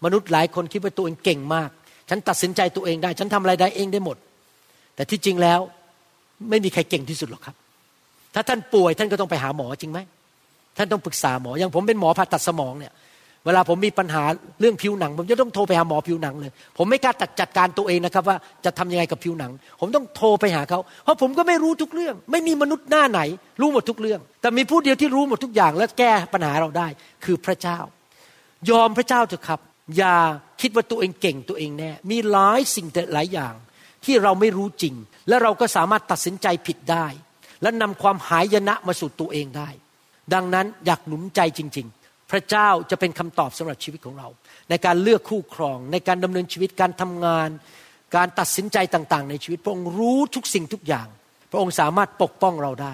[0.05, 1.69] มนุษย์หลายคนคิดว่าตัวเองเก่งมาก
[2.09, 4.17] ฉันตัดสินใจตัวเองได้ ฉันทำอะไรได้เองได้หมด
[4.95, 5.59] แต่ที่จริงแล้ว
[6.49, 7.55] ไม่มีใครเก่งที่สุดหรอกครับ
[8.33, 9.99] ถ้าท่านป่วยท่านก็ต้องไปหาหมอจริงไหม
[10.77, 12.93] ท่านต้องปรึกษาหมอ อย่างผมเป็นหมอผ่าตัดสมองเนี่ย
[13.45, 14.23] เวลาผมมีปัญหา
[14.59, 23.21] เรื่องผิวหนัง ผมจะต้องโทรไปหาหมอผิวหนังเลย ผมไม่กล้าจัดจัดการตัวเองนะครับ ว่าจะทำยังไงกับผิวหนัง ผมต้องโทรไปหาเขา เพราะผมก็ไม่รู้ทุกเรื่อง ไม่มีมนุษย์หน้าไหน
[23.61, 26.87] รู้หมดทุกเรื่อง แต่มีผู้เดียวที่รู้หมดทุกอย่าง และแก้ปัญหาเราได้
[27.25, 27.79] คือพระเจ้า
[28.69, 29.59] ยอมพระเจ้าเถอะครับ
[29.97, 30.15] อย่า
[30.61, 33.55] คิดว่าตัวเองเก่งตัวเองแน่ มีหลายสิ่งแต่หลายอย่าง
[34.05, 34.95] ที่เราไม่รู้จริง
[35.27, 37.07] และเราก็สามารถตัดสินใจผิดได้
[37.61, 39.69] และนำความหายนะมาสู่ตัวเองได้
[40.33, 44.27] ดังนั้นอยากหนุนใจจริง ๆ พระเจ้าจะเป็นคำตอบสำหรับชีวิตของเรา
[44.69, 47.49] ในการเลือกคู่ครอง ในการดำเนินชีวิตการทำงาน
[48.15, 51.07] การตัดสินใจต่าง ๆ ในชีวิต พระองค์รู้ทุกสิ่งทุกอย่าง
[51.51, 52.93] พระองค์สามารถปกป้องเราได้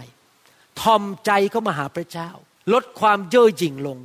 [0.82, 2.30] ทอมใจเข้ามาหาพระเจ้า
[2.74, 3.98] ลดความเย่อหยิ่งลง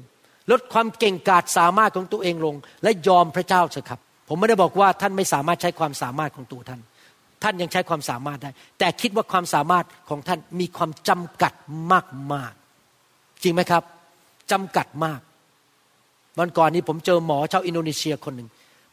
[0.50, 6.80] ลดความเก่งกาจสามารถของตัวเองลง และยอมพระเจ้าเถอะครับ ผมไม่ได้บอกว่าท่านไม่สามารถใช้ความสามารถของตัวท่าน
[7.42, 11.52] ท่านยังใช้ความสามารถได้ แต่คิดว่าความสามารถของท่านมีความจำกัด
[12.32, 13.82] มากๆจริงไหมครับ
[14.52, 15.20] จำกัดมาก
[16.38, 18.48] วันก่อนนี้ผมเจอหมอชาวอินโดนีเซียคนหนึ่ง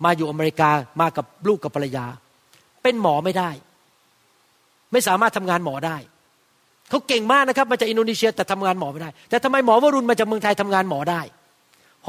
[0.06, 0.70] มาอยู่อเมริกา
[1.02, 2.06] มากับลูกกับภรรยา
[2.84, 3.50] เป็นหมอไม่ได้
[4.91, 5.97] ไม่สามารถทำงานหมอได้
[6.89, 11.22] เขาเก่งมากนะครับมาจากอินโดนีเซียแต่ทำงานหมอไม่ได้ แต่ทำไมหมอวรุณมาจากเมืองไทยทำงานหมอได้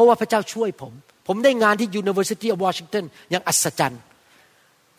[0.00, 0.92] ราะว่าพระเจ้าช่วยผม
[1.28, 4.00] ผมได้งานที่ University of Washington อย่างอัศจรรย์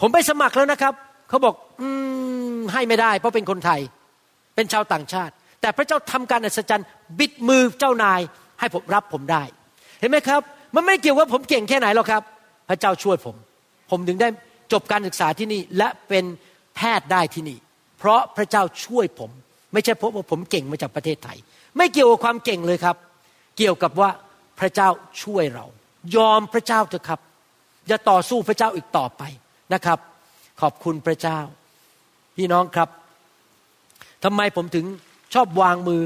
[0.02, 0.94] ผมไปสมัครแล้วนะครับ
[1.30, 1.88] เขาบอกอื
[2.56, 3.82] มให้ไม่ได้ เพราะเป็นคนไทย
[4.56, 6.88] เป็นชาวต่างชาติ แต่พระเจ้าทำการอัศจรรย์
[7.20, 8.22] บิดมือเจ้านาย
[8.60, 9.44] ให้ผมรับผมได้
[10.00, 10.42] เห็นไหมครับ
[10.76, 12.24] มันไม่เกี่ยวว่าผมเก่งแค่ไหนหรอกครับ
[12.70, 13.36] พระเจ้าช่วยผม
[13.92, 14.28] ผมถึงได้
[14.74, 16.26] จบการศึกษาที่นี่และเป็น
[16.76, 17.58] แพทย์ได้ที่นี่
[18.00, 19.32] เพราะพระเจ้าช่วยผม
[19.74, 21.38] ไม่ใช่เพราะว่าผมเก่งมาจากประเทศไทย
[21.78, 22.96] ไม่เกี่ยวกับความเก่งเลยครับ
[23.58, 24.10] เกี่ยวกับว่า
[24.62, 24.90] พระเจ้า
[25.24, 25.66] ช่วยเรา
[26.16, 27.20] ยอมพระเจ้าเถอะครับ
[27.88, 29.22] อย่าต่อสู้พระเจ้าอีกต่อไป
[29.74, 30.00] นะครับ
[30.62, 31.40] ขอบคุณพระเจ้า
[32.38, 32.90] พี่น้องครับ
[34.24, 34.86] ทำไมผมถึง
[35.34, 36.02] ชอบวางมือ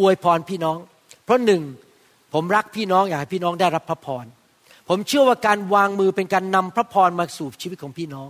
[0.00, 0.78] อวยพรพี่น้อง
[1.24, 1.62] เพราะหนึ่ง
[2.34, 4.24] ผมรักพี่น้องอยากให้พี่น้องได้รับพระพร
[4.88, 8.28] ผมเชื่อว่าการวางมือเป็นการนำพระพรมาสู่ชีวิตของพี่น้อง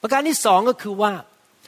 [0.00, 1.12] ประการที่สองก็คือว่า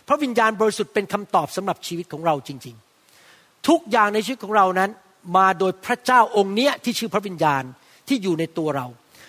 [0.09, 2.77] พระวิญญาณบริสุทธิ์เป็นคำตอบสำหรับชีวิตของเราจริง
[3.21, 4.91] ๆ ทุกอย่างในชีวิตของเรานั้น
[5.37, 7.63] มาโดยพระเจ้าองค์เนี้ยที่ชื่อพระวิญญาณ
[8.09, 8.87] ที่อยู่ในตัวเรา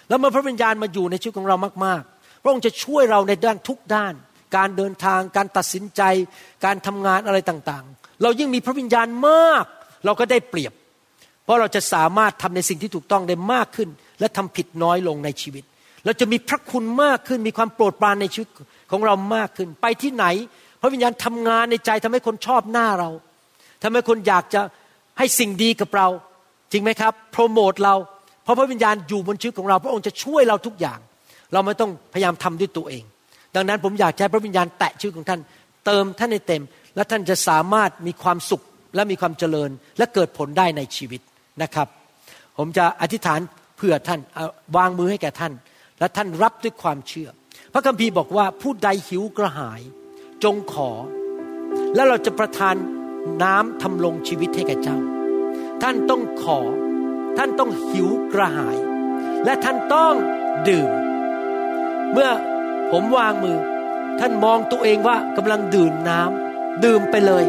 [0.09, 4.13] แล้วเมื่อพระวิญญาณมาอยู่ในชีวิตของเรามากๆ พระองค์จะช่วยเราในด้านทุกด้าน
[4.55, 6.01] การเดินทาง การตัดสินใจ
[6.65, 9.65] การทำงานอะไรต่างๆ เรายิ่งมีพระวิญญาณมาก
[10.05, 10.73] เราก็ได้เปรียบ
[11.43, 13.89] เพราะเราจะสามารถทำในสิ่งที่ถูกต้องได้มากขึ้น
[14.19, 15.63] และทำผิดน้อยลงในชีวิต
[16.05, 18.49] เราจะมีพระคุณมากขึ้น มีความโปรดปรานในชีวิต
[18.91, 20.25] ของเรามากขึ้น ไปที่ไหน
[20.81, 23.09] พระวิญญาณทำงานในใจทำให้คนชอบหน้าเรา
[23.83, 24.61] ทำให้คนอยากจะ
[25.17, 26.07] ให้สิ่งดีกับเรา
[26.71, 27.95] จริงไหมครับ โปรโมทเรา
[28.43, 30.99] เพราะพระวิญญาณอยู่บนชีวิตของเรา พระองค์จะช่วยเราทุกอย่าง
[31.53, 33.03] เราไม่ต้องพยายามทำด้วยตัวเอง
[33.55, 35.39] ดังนั้นผมอยากใช้พระวิญญาณแตะชีวิตของท่าน
[35.85, 36.63] เติมท่านให้เต็ม
[36.95, 38.63] และท่านจะสามารถมีความสุข
[38.95, 41.21] และมีความเจริญและเกิดผลได้ในชีวิต
[41.63, 41.87] นะครับ
[42.57, 43.39] ผมจะอธิษฐาน
[43.75, 44.45] เผื่อท่านา
[44.75, 45.53] วางมือให้แก่ท่าน
[45.99, 47.29] และท่านรับด้วยความเชื่อ
[47.73, 49.81] พระคัมภีร์บอกว่าผู้ใดหิวกระหาย
[50.43, 50.89] จงขอ
[51.95, 52.75] แล้วเราจะประทาน
[53.43, 54.97] น้ำทำลงชีวิตให้แก่เจ้า
[55.81, 56.59] ท่านต้องขอ
[57.37, 58.77] ท่านต้องหิวกระหาย
[59.45, 60.13] และท่านต้อง
[60.69, 60.89] ดื่ม
[62.13, 62.29] เมื่อ
[62.91, 63.57] ผมวางมือ
[64.19, 67.45] ท่านมองตัวเองว่ากำลังดื่มน้ำดื่มไปเลย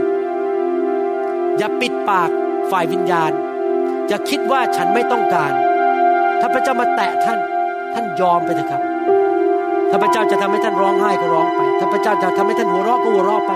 [1.58, 2.30] อย่าปิดปาก
[2.70, 3.32] ฝ่ายวิญญาณ
[4.08, 5.52] อย่าคิดว่าฉันไม่ต้องการ
[6.40, 7.38] ถ้าพระเจ้ามาแตะท่าน
[7.94, 8.82] ท่านยอมไปเถอะครับ
[9.90, 13.52] ถ้าพระเจ้าจะทำให้ท่านร้องไห้ก็ร้องไป ถ้าพระเจ้าจะทำให้ท่านหัวเราะก็หัวเราะไป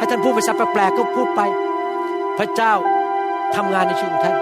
[0.00, 1.40] ให้ท่านพูดภาษาแปลกๆก็พูดไป
[2.38, 2.72] พระเจ้า
[3.56, 4.36] ทำงานในชีวิตของท่าน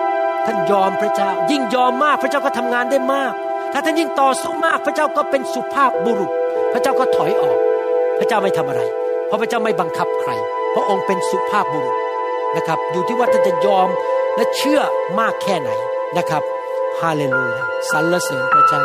[0.47, 3.33] ท่านยอมพระเจ้า ยิ่งยอมมากพระเจ้าก็ทำงานได้มาก
[3.73, 6.31] ถ้าท่านยิ่งต่อสู้มากพระเจ้าก็เป็นสุภาพบุรุษ
[6.73, 7.59] พระเจ้าก็ถอยออก
[8.19, 8.83] พระเจ้าไม่ทำอะไร
[9.27, 10.31] เพราะพระเจ้าไม่บังคับใคร
[10.75, 11.97] พระองค์เป็นสุภาพบุรุษ
[12.57, 13.89] นะครับ อยู่ที่ว่าท่านจะยอม
[14.37, 14.81] และเชื่อ
[15.21, 15.71] มากแค่ไหน
[16.19, 16.43] นะครับ
[17.01, 18.85] ฮาเลลูยาสรรเสริญพระเจ้า